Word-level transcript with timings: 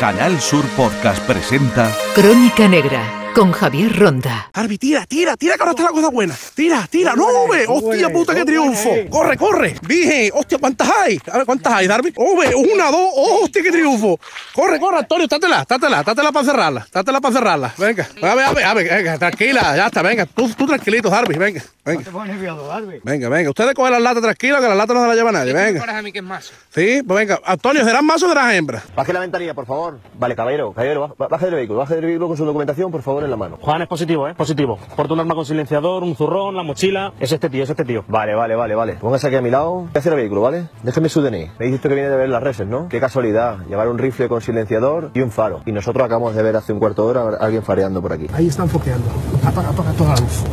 Canal 0.00 0.40
Sur 0.40 0.64
Podcast 0.78 1.20
presenta 1.26 1.94
Crónica 2.14 2.66
Negra 2.66 3.19
con 3.34 3.52
Javier 3.52 3.96
Ronda. 3.98 4.50
Arbi, 4.52 4.76
tira, 4.76 5.06
tira, 5.06 5.36
tira 5.36 5.54
que 5.54 5.60
ahora 5.62 5.70
está 5.70 5.84
la 5.84 5.90
cosa 5.90 6.08
buena. 6.10 6.34
Tira, 6.54 6.86
tira, 6.90 7.14
no, 7.14 7.46
ve. 7.48 7.64
Hostia 7.68 8.10
puta, 8.10 8.34
qué 8.34 8.44
triunfo. 8.44 8.90
Corre, 9.08 9.36
corre. 9.36 9.76
Dije, 9.86 10.30
hostia, 10.34 10.58
¿cuántas 10.58 10.90
hay? 10.90 11.18
A 11.30 11.38
ver, 11.38 11.46
¿cuántas 11.46 11.72
hay, 11.72 11.86
Darby? 11.86 12.12
Oh, 12.16 12.36
ve, 12.38 12.54
una, 12.54 12.90
dos, 12.90 13.10
oh, 13.14 13.40
hostia, 13.44 13.62
qué 13.62 13.70
triunfo. 13.70 14.18
Corre, 14.54 14.78
corre, 14.80 14.98
Antonio, 14.98 15.28
tátela, 15.28 15.64
tátela, 15.64 16.02
tátela 16.02 16.32
para 16.32 16.44
cerrarla, 16.44 16.86
tátela 16.90 17.20
para 17.20 17.34
cerrarla. 17.34 17.74
Venga, 17.78 18.08
a 18.20 18.34
ver, 18.34 18.44
a 18.44 18.52
ver, 18.52 18.64
a 18.64 18.74
ver, 18.74 18.88
venga, 18.88 19.18
tranquila, 19.18 19.76
ya 19.76 19.86
está, 19.86 20.02
venga, 20.02 20.26
tú, 20.26 20.48
tú 20.54 20.66
tranquilito, 20.66 21.08
Darby, 21.08 21.36
venga, 21.38 21.62
venga. 21.84 22.02
te 22.04 22.10
pones 22.10 22.34
nervioso, 22.34 22.66
Darby. 22.66 23.00
Venga, 23.04 23.28
venga, 23.28 23.48
ustedes 23.50 23.74
cogen 23.74 23.92
las 23.92 24.02
latas 24.02 24.22
tranquilos, 24.22 24.60
que 24.60 24.68
las 24.68 24.76
latas 24.76 24.94
no 24.96 25.02
se 25.02 25.08
las 25.08 25.16
lleva 25.16 25.32
nadie, 25.32 25.52
venga. 25.52 25.98
a 25.98 26.02
mí 26.02 26.12
que 26.12 26.18
es 26.18 26.24
más. 26.24 26.52
Sí, 26.74 27.02
pues 27.06 27.18
venga, 27.18 27.40
Antonio, 27.44 27.84
¿serán 27.84 28.04
más 28.04 28.22
o 28.22 28.28
serán 28.28 28.50
hembras? 28.54 28.82
Baje 28.94 29.12
la 29.12 29.20
ventanilla, 29.20 29.54
por 29.54 29.66
favor. 29.66 29.98
Vale, 30.18 30.34
caballero, 30.34 30.72
caballero, 30.72 31.14
ba- 31.16 31.28
baje 31.28 31.46
del 31.46 31.54
vehículo, 31.54 31.78
baje 31.78 31.94
del 31.94 32.04
vehículo 32.06 32.28
con 32.28 32.36
su 32.36 32.44
documentación, 32.44 32.90
por 32.90 33.02
favor, 33.02 33.19
en 33.24 33.30
la 33.30 33.36
mano. 33.36 33.58
Juan 33.60 33.82
es 33.82 33.88
positivo, 33.88 34.28
¿eh? 34.28 34.34
Positivo. 34.34 34.78
Porta 34.96 35.14
un 35.14 35.20
arma 35.20 35.34
con 35.34 35.44
silenciador, 35.44 36.02
un 36.02 36.14
zurrón, 36.16 36.56
la 36.56 36.62
mochila. 36.62 37.12
Es 37.20 37.32
este 37.32 37.50
tío, 37.50 37.64
es 37.64 37.70
este 37.70 37.84
tío. 37.84 38.04
Vale, 38.08 38.34
vale, 38.34 38.54
vale, 38.54 38.74
vale. 38.74 38.92
Póngase 38.94 39.26
aquí 39.26 39.36
a 39.36 39.42
mi 39.42 39.50
lado. 39.50 39.88
¿Qué 39.92 39.98
hace 39.98 40.08
el 40.08 40.16
vehículo, 40.16 40.42
vale? 40.42 40.68
Déjeme 40.82 41.08
su 41.08 41.22
DNI. 41.22 41.50
Me 41.58 41.66
dice 41.66 41.76
usted 41.76 41.88
que 41.88 41.94
viene 41.94 42.10
de 42.10 42.16
ver 42.16 42.28
las 42.28 42.42
reses, 42.42 42.66
¿no? 42.66 42.88
Qué 42.88 43.00
casualidad. 43.00 43.58
Llevar 43.68 43.88
un 43.88 43.98
rifle 43.98 44.28
con 44.28 44.40
silenciador 44.40 45.10
y 45.14 45.20
un 45.20 45.30
faro. 45.30 45.60
Y 45.66 45.72
nosotros 45.72 46.04
acabamos 46.04 46.34
de 46.34 46.42
ver 46.42 46.56
hace 46.56 46.72
un 46.72 46.78
cuarto 46.78 47.04
de 47.04 47.18
hora 47.18 47.36
a 47.36 47.44
alguien 47.44 47.62
fareando 47.62 48.00
por 48.02 48.12
aquí. 48.12 48.26
Ahí 48.32 48.48
están 48.48 48.68
foqueando. 48.68 49.08
Apaga, 49.44 49.70
apaga 49.70 49.92
toda 49.92 50.14
la 50.14 50.20
luz. 50.20 50.44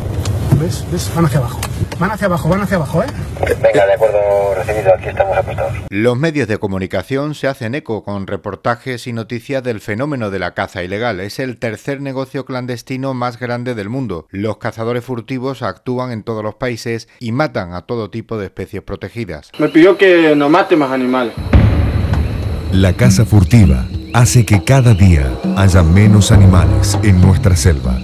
¿Ves? 0.59 0.85
¿Ves? 0.91 1.11
Van 1.15 1.25
hacia 1.25 1.39
abajo. 1.39 1.59
Van 1.99 2.11
hacia 2.11 2.27
abajo, 2.27 2.47
van 2.47 2.61
hacia 2.61 2.77
abajo, 2.77 3.01
¿eh? 3.01 3.07
Venga, 3.61 3.87
de 3.87 3.93
acuerdo, 3.93 4.19
recibido. 4.55 4.93
Aquí 4.93 5.09
estamos 5.09 5.35
apostados. 5.35 5.73
Los 5.89 6.15
medios 6.15 6.47
de 6.47 6.59
comunicación 6.59 7.33
se 7.33 7.47
hacen 7.47 7.73
eco 7.73 8.03
con 8.03 8.27
reportajes 8.27 9.07
y 9.07 9.13
noticias 9.13 9.63
del 9.63 9.79
fenómeno 9.79 10.29
de 10.29 10.37
la 10.37 10.53
caza 10.53 10.83
ilegal. 10.83 11.19
Es 11.19 11.39
el 11.39 11.57
tercer 11.57 11.99
negocio 12.01 12.45
clandestino 12.45 13.15
más 13.15 13.39
grande 13.39 13.73
del 13.73 13.89
mundo. 13.89 14.27
Los 14.29 14.57
cazadores 14.57 15.03
furtivos 15.03 15.63
actúan 15.63 16.11
en 16.11 16.21
todos 16.21 16.43
los 16.43 16.55
países 16.55 17.07
y 17.19 17.31
matan 17.31 17.73
a 17.73 17.81
todo 17.87 18.11
tipo 18.11 18.37
de 18.37 18.45
especies 18.45 18.83
protegidas. 18.83 19.51
Me 19.57 19.69
pidió 19.69 19.97
que 19.97 20.35
no 20.35 20.49
mate 20.49 20.75
más 20.75 20.91
animales. 20.91 21.33
La 22.71 22.93
caza 22.93 23.25
furtiva 23.25 23.87
hace 24.13 24.45
que 24.45 24.63
cada 24.63 24.93
día 24.93 25.31
haya 25.55 25.81
menos 25.81 26.31
animales 26.31 26.99
en 27.01 27.21
nuestra 27.21 27.55
selva. 27.55 27.97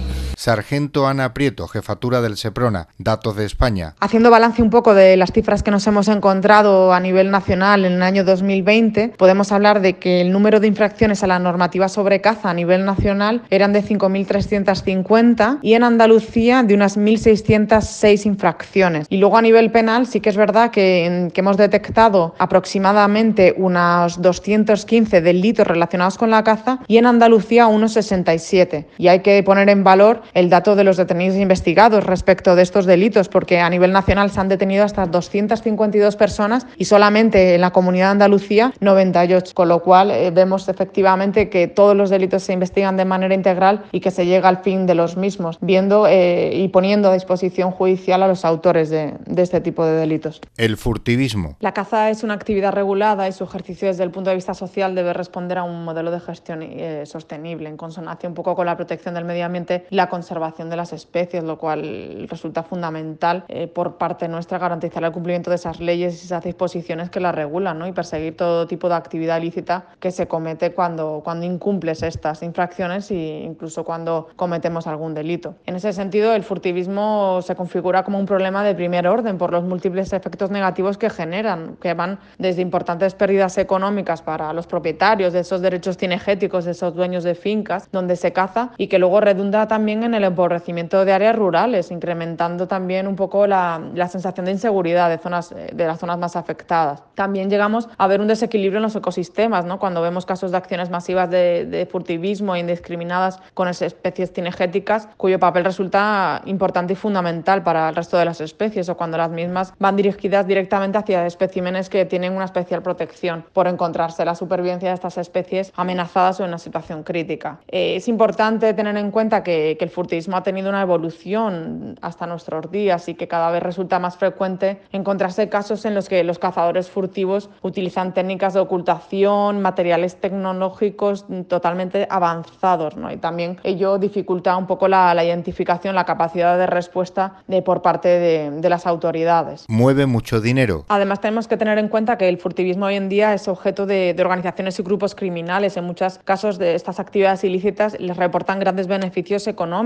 Sargento 0.44 1.06
Ana 1.06 1.32
Prieto, 1.32 1.66
jefatura 1.68 2.20
del 2.20 2.36
Seprona, 2.36 2.88
datos 2.98 3.34
de 3.34 3.46
España. 3.46 3.94
Haciendo 4.00 4.30
balance 4.30 4.60
un 4.60 4.68
poco 4.68 4.92
de 4.92 5.16
las 5.16 5.32
cifras 5.32 5.62
que 5.62 5.70
nos 5.70 5.86
hemos 5.86 6.06
encontrado 6.06 6.92
a 6.92 7.00
nivel 7.00 7.30
nacional 7.30 7.86
en 7.86 7.94
el 7.94 8.02
año 8.02 8.24
2020, 8.24 9.14
podemos 9.16 9.52
hablar 9.52 9.80
de 9.80 9.94
que 9.94 10.20
el 10.20 10.32
número 10.32 10.60
de 10.60 10.66
infracciones 10.66 11.22
a 11.22 11.28
la 11.28 11.38
normativa 11.38 11.88
sobre 11.88 12.20
caza 12.20 12.50
a 12.50 12.52
nivel 12.52 12.84
nacional 12.84 13.40
eran 13.48 13.72
de 13.72 13.82
5.350 13.82 15.60
y 15.62 15.72
en 15.72 15.82
Andalucía 15.82 16.62
de 16.62 16.74
unas 16.74 16.98
1.606 16.98 18.26
infracciones. 18.26 19.06
Y 19.08 19.16
luego 19.16 19.38
a 19.38 19.42
nivel 19.42 19.70
penal 19.70 20.06
sí 20.06 20.20
que 20.20 20.28
es 20.28 20.36
verdad 20.36 20.70
que, 20.70 21.30
que 21.32 21.40
hemos 21.40 21.56
detectado 21.56 22.34
aproximadamente 22.38 23.54
unos 23.56 24.20
215 24.20 25.22
delitos 25.22 25.66
relacionados 25.66 26.18
con 26.18 26.28
la 26.28 26.44
caza 26.44 26.80
y 26.86 26.98
en 26.98 27.06
Andalucía 27.06 27.66
unos 27.66 27.94
67. 27.94 28.88
Y 28.98 29.08
hay 29.08 29.20
que 29.20 29.42
poner 29.42 29.70
en 29.70 29.82
valor 29.84 30.20
el 30.34 30.50
dato 30.50 30.76
de 30.76 30.84
los 30.84 30.96
detenidos 30.96 31.36
investigados 31.36 32.04
respecto 32.04 32.54
de 32.56 32.62
estos 32.62 32.86
delitos, 32.86 33.28
porque 33.28 33.60
a 33.60 33.70
nivel 33.70 33.92
nacional 33.92 34.30
se 34.30 34.40
han 34.40 34.48
detenido 34.48 34.84
hasta 34.84 35.06
252 35.06 36.16
personas 36.16 36.66
y 36.76 36.84
solamente 36.84 37.54
en 37.54 37.60
la 37.60 37.70
comunidad 37.70 38.06
de 38.06 38.12
Andalucía 38.12 38.72
98, 38.80 39.52
con 39.54 39.68
lo 39.68 39.82
cual 39.82 40.10
eh, 40.10 40.30
vemos 40.30 40.68
efectivamente 40.68 41.48
que 41.48 41.68
todos 41.68 41.96
los 41.96 42.10
delitos 42.10 42.42
se 42.42 42.52
investigan 42.52 42.96
de 42.96 43.04
manera 43.04 43.34
integral 43.34 43.84
y 43.92 44.00
que 44.00 44.10
se 44.10 44.26
llega 44.26 44.48
al 44.48 44.58
fin 44.58 44.86
de 44.86 44.94
los 44.94 45.16
mismos, 45.16 45.58
viendo 45.60 46.06
eh, 46.06 46.50
y 46.54 46.68
poniendo 46.68 47.10
a 47.10 47.14
disposición 47.14 47.70
judicial 47.70 48.22
a 48.22 48.28
los 48.28 48.44
autores 48.44 48.90
de, 48.90 49.14
de 49.26 49.42
este 49.42 49.60
tipo 49.60 49.84
de 49.84 49.92
delitos. 49.92 50.40
El 50.56 50.76
furtivismo. 50.76 51.56
La 51.60 51.72
caza 51.72 52.10
es 52.10 52.22
una 52.24 52.34
actividad 52.34 52.72
regulada 52.72 53.28
y 53.28 53.32
su 53.32 53.44
ejercicio 53.44 53.88
desde 53.88 54.04
el 54.04 54.10
punto 54.10 54.30
de 54.30 54.36
vista 54.36 54.54
social 54.54 54.94
debe 54.94 55.12
responder 55.12 55.58
a 55.58 55.62
un 55.62 55.84
modelo 55.84 56.10
de 56.10 56.20
gestión 56.20 56.62
eh, 56.62 57.04
sostenible, 57.06 57.68
en 57.68 57.76
consonancia 57.76 58.28
un 58.28 58.34
poco 58.34 58.54
con 58.54 58.66
la 58.66 58.76
protección 58.76 59.14
del 59.14 59.24
medio 59.24 59.44
ambiente 59.44 59.86
y 59.90 59.94
la 59.94 60.08
conservación 60.24 60.70
de 60.70 60.76
las 60.76 60.94
especies, 60.94 61.44
lo 61.44 61.58
cual 61.58 62.26
resulta 62.30 62.62
fundamental 62.62 63.44
eh, 63.48 63.66
por 63.66 63.98
parte 63.98 64.26
nuestra 64.26 64.58
garantizar 64.58 65.04
el 65.04 65.12
cumplimiento 65.12 65.50
de 65.50 65.56
esas 65.56 65.80
leyes 65.80 66.22
y 66.22 66.24
esas 66.24 66.42
disposiciones 66.42 67.10
que 67.10 67.20
las 67.20 67.34
regulan 67.34 67.78
¿no? 67.78 67.86
y 67.86 67.92
perseguir 67.92 68.38
todo 68.38 68.66
tipo 68.66 68.88
de 68.88 68.94
actividad 68.94 69.38
ilícita 69.38 69.84
que 70.00 70.10
se 70.10 70.26
comete 70.26 70.72
cuando, 70.72 71.20
cuando 71.22 71.44
incumples 71.44 72.02
estas 72.02 72.42
infracciones 72.42 73.10
e 73.10 73.42
incluso 73.44 73.84
cuando 73.84 74.28
cometemos 74.34 74.86
algún 74.86 75.12
delito. 75.12 75.56
En 75.66 75.76
ese 75.76 75.92
sentido, 75.92 76.32
el 76.34 76.42
furtivismo 76.42 77.42
se 77.42 77.54
configura 77.54 78.02
como 78.02 78.18
un 78.18 78.24
problema 78.24 78.64
de 78.64 78.74
primer 78.74 79.06
orden 79.06 79.36
por 79.36 79.52
los 79.52 79.62
múltiples 79.62 80.14
efectos 80.14 80.50
negativos 80.50 80.96
que 80.96 81.10
generan, 81.10 81.76
que 81.82 81.92
van 81.92 82.18
desde 82.38 82.62
importantes 82.62 83.14
pérdidas 83.14 83.58
económicas 83.58 84.22
para 84.22 84.54
los 84.54 84.66
propietarios 84.66 85.34
de 85.34 85.40
esos 85.40 85.60
derechos 85.60 85.98
cinegéticos, 85.98 86.64
de 86.64 86.70
esos 86.70 86.94
dueños 86.94 87.24
de 87.24 87.34
fincas 87.34 87.90
donde 87.92 88.16
se 88.16 88.32
caza 88.32 88.70
y 88.78 88.86
que 88.86 88.98
luego 88.98 89.20
redunda 89.20 89.68
también 89.68 90.02
en 90.02 90.13
el 90.14 90.24
empobrecimiento 90.24 91.04
de 91.04 91.12
áreas 91.12 91.36
rurales, 91.36 91.90
incrementando 91.90 92.66
también 92.66 93.06
un 93.06 93.16
poco 93.16 93.46
la, 93.46 93.80
la 93.94 94.08
sensación 94.08 94.46
de 94.46 94.52
inseguridad 94.52 95.10
de, 95.10 95.18
zonas, 95.18 95.50
de 95.50 95.86
las 95.86 95.98
zonas 95.98 96.18
más 96.18 96.36
afectadas. 96.36 97.02
También 97.14 97.50
llegamos 97.50 97.88
a 97.98 98.06
ver 98.06 98.20
un 98.20 98.28
desequilibrio 98.28 98.78
en 98.78 98.84
los 98.84 98.96
ecosistemas, 98.96 99.64
¿no? 99.64 99.78
cuando 99.78 100.02
vemos 100.02 100.26
casos 100.26 100.50
de 100.50 100.56
acciones 100.56 100.90
masivas 100.90 101.30
de, 101.30 101.66
de 101.66 101.86
furtivismo 101.86 102.56
indiscriminadas 102.56 103.40
con 103.54 103.68
especies 103.68 104.32
cinegéticas, 104.32 105.08
cuyo 105.16 105.38
papel 105.38 105.64
resulta 105.64 106.42
importante 106.46 106.92
y 106.92 106.96
fundamental 106.96 107.62
para 107.62 107.88
el 107.88 107.96
resto 107.96 108.16
de 108.16 108.24
las 108.24 108.40
especies, 108.40 108.88
o 108.88 108.96
cuando 108.96 109.16
las 109.16 109.30
mismas 109.30 109.72
van 109.78 109.96
dirigidas 109.96 110.46
directamente 110.46 110.98
hacia 110.98 111.26
especímenes 111.26 111.88
que 111.88 112.04
tienen 112.04 112.32
una 112.34 112.44
especial 112.44 112.82
protección 112.82 113.44
por 113.52 113.66
encontrarse 113.66 114.24
la 114.24 114.34
supervivencia 114.34 114.88
de 114.88 114.94
estas 114.94 115.18
especies 115.18 115.72
amenazadas 115.76 116.40
o 116.40 116.44
en 116.44 116.50
una 116.50 116.58
situación 116.58 117.02
crítica. 117.02 117.58
Eh, 117.68 117.96
es 117.96 118.08
importante 118.08 118.72
tener 118.74 118.96
en 118.96 119.10
cuenta 119.10 119.42
que, 119.42 119.76
que 119.78 119.84
el 119.84 119.90
furtivismo 119.94 120.36
ha 120.36 120.42
tenido 120.42 120.68
una 120.68 120.82
evolución 120.82 121.96
hasta 122.02 122.26
nuestros 122.26 122.70
días 122.70 123.08
y 123.08 123.14
que 123.14 123.28
cada 123.28 123.50
vez 123.50 123.62
resulta 123.62 123.98
más 123.98 124.16
frecuente 124.16 124.82
encontrarse 124.92 125.48
casos 125.48 125.84
en 125.84 125.94
los 125.94 126.08
que 126.08 126.22
los 126.24 126.38
cazadores 126.38 126.90
furtivos 126.90 127.48
utilizan 127.62 128.12
técnicas 128.12 128.54
de 128.54 128.60
ocultación, 128.60 129.62
materiales 129.62 130.20
tecnológicos 130.20 131.26
totalmente 131.48 132.06
avanzados, 132.10 132.96
¿no? 132.96 133.12
Y 133.12 133.16
también 133.16 133.58
ello 133.62 133.98
dificulta 133.98 134.56
un 134.56 134.66
poco 134.66 134.88
la, 134.88 135.14
la 135.14 135.24
identificación, 135.24 135.94
la 135.94 136.04
capacidad 136.04 136.58
de 136.58 136.66
respuesta 136.66 137.36
de, 137.46 137.62
por 137.62 137.80
parte 137.80 138.08
de, 138.08 138.50
de 138.50 138.68
las 138.68 138.86
autoridades. 138.86 139.64
Mueve 139.68 140.06
mucho 140.06 140.40
dinero. 140.40 140.84
Además, 140.88 141.20
tenemos 141.20 141.46
que 141.46 141.56
tener 141.56 141.78
en 141.78 141.88
cuenta 141.88 142.18
que 142.18 142.28
el 142.28 142.38
furtivismo 142.38 142.86
hoy 142.86 142.96
en 142.96 143.08
día 143.08 143.32
es 143.32 143.46
objeto 143.48 143.86
de, 143.86 144.14
de 144.14 144.22
organizaciones 144.22 144.78
y 144.78 144.82
grupos 144.82 145.14
criminales. 145.14 145.76
En 145.76 145.84
muchos 145.84 146.18
casos 146.24 146.58
de 146.58 146.74
estas 146.74 146.98
actividades 146.98 147.44
ilícitas 147.44 147.98
les 148.00 148.16
reportan 148.16 148.58
grandes 148.58 148.88
beneficios 148.88 149.46
económicos 149.46 149.83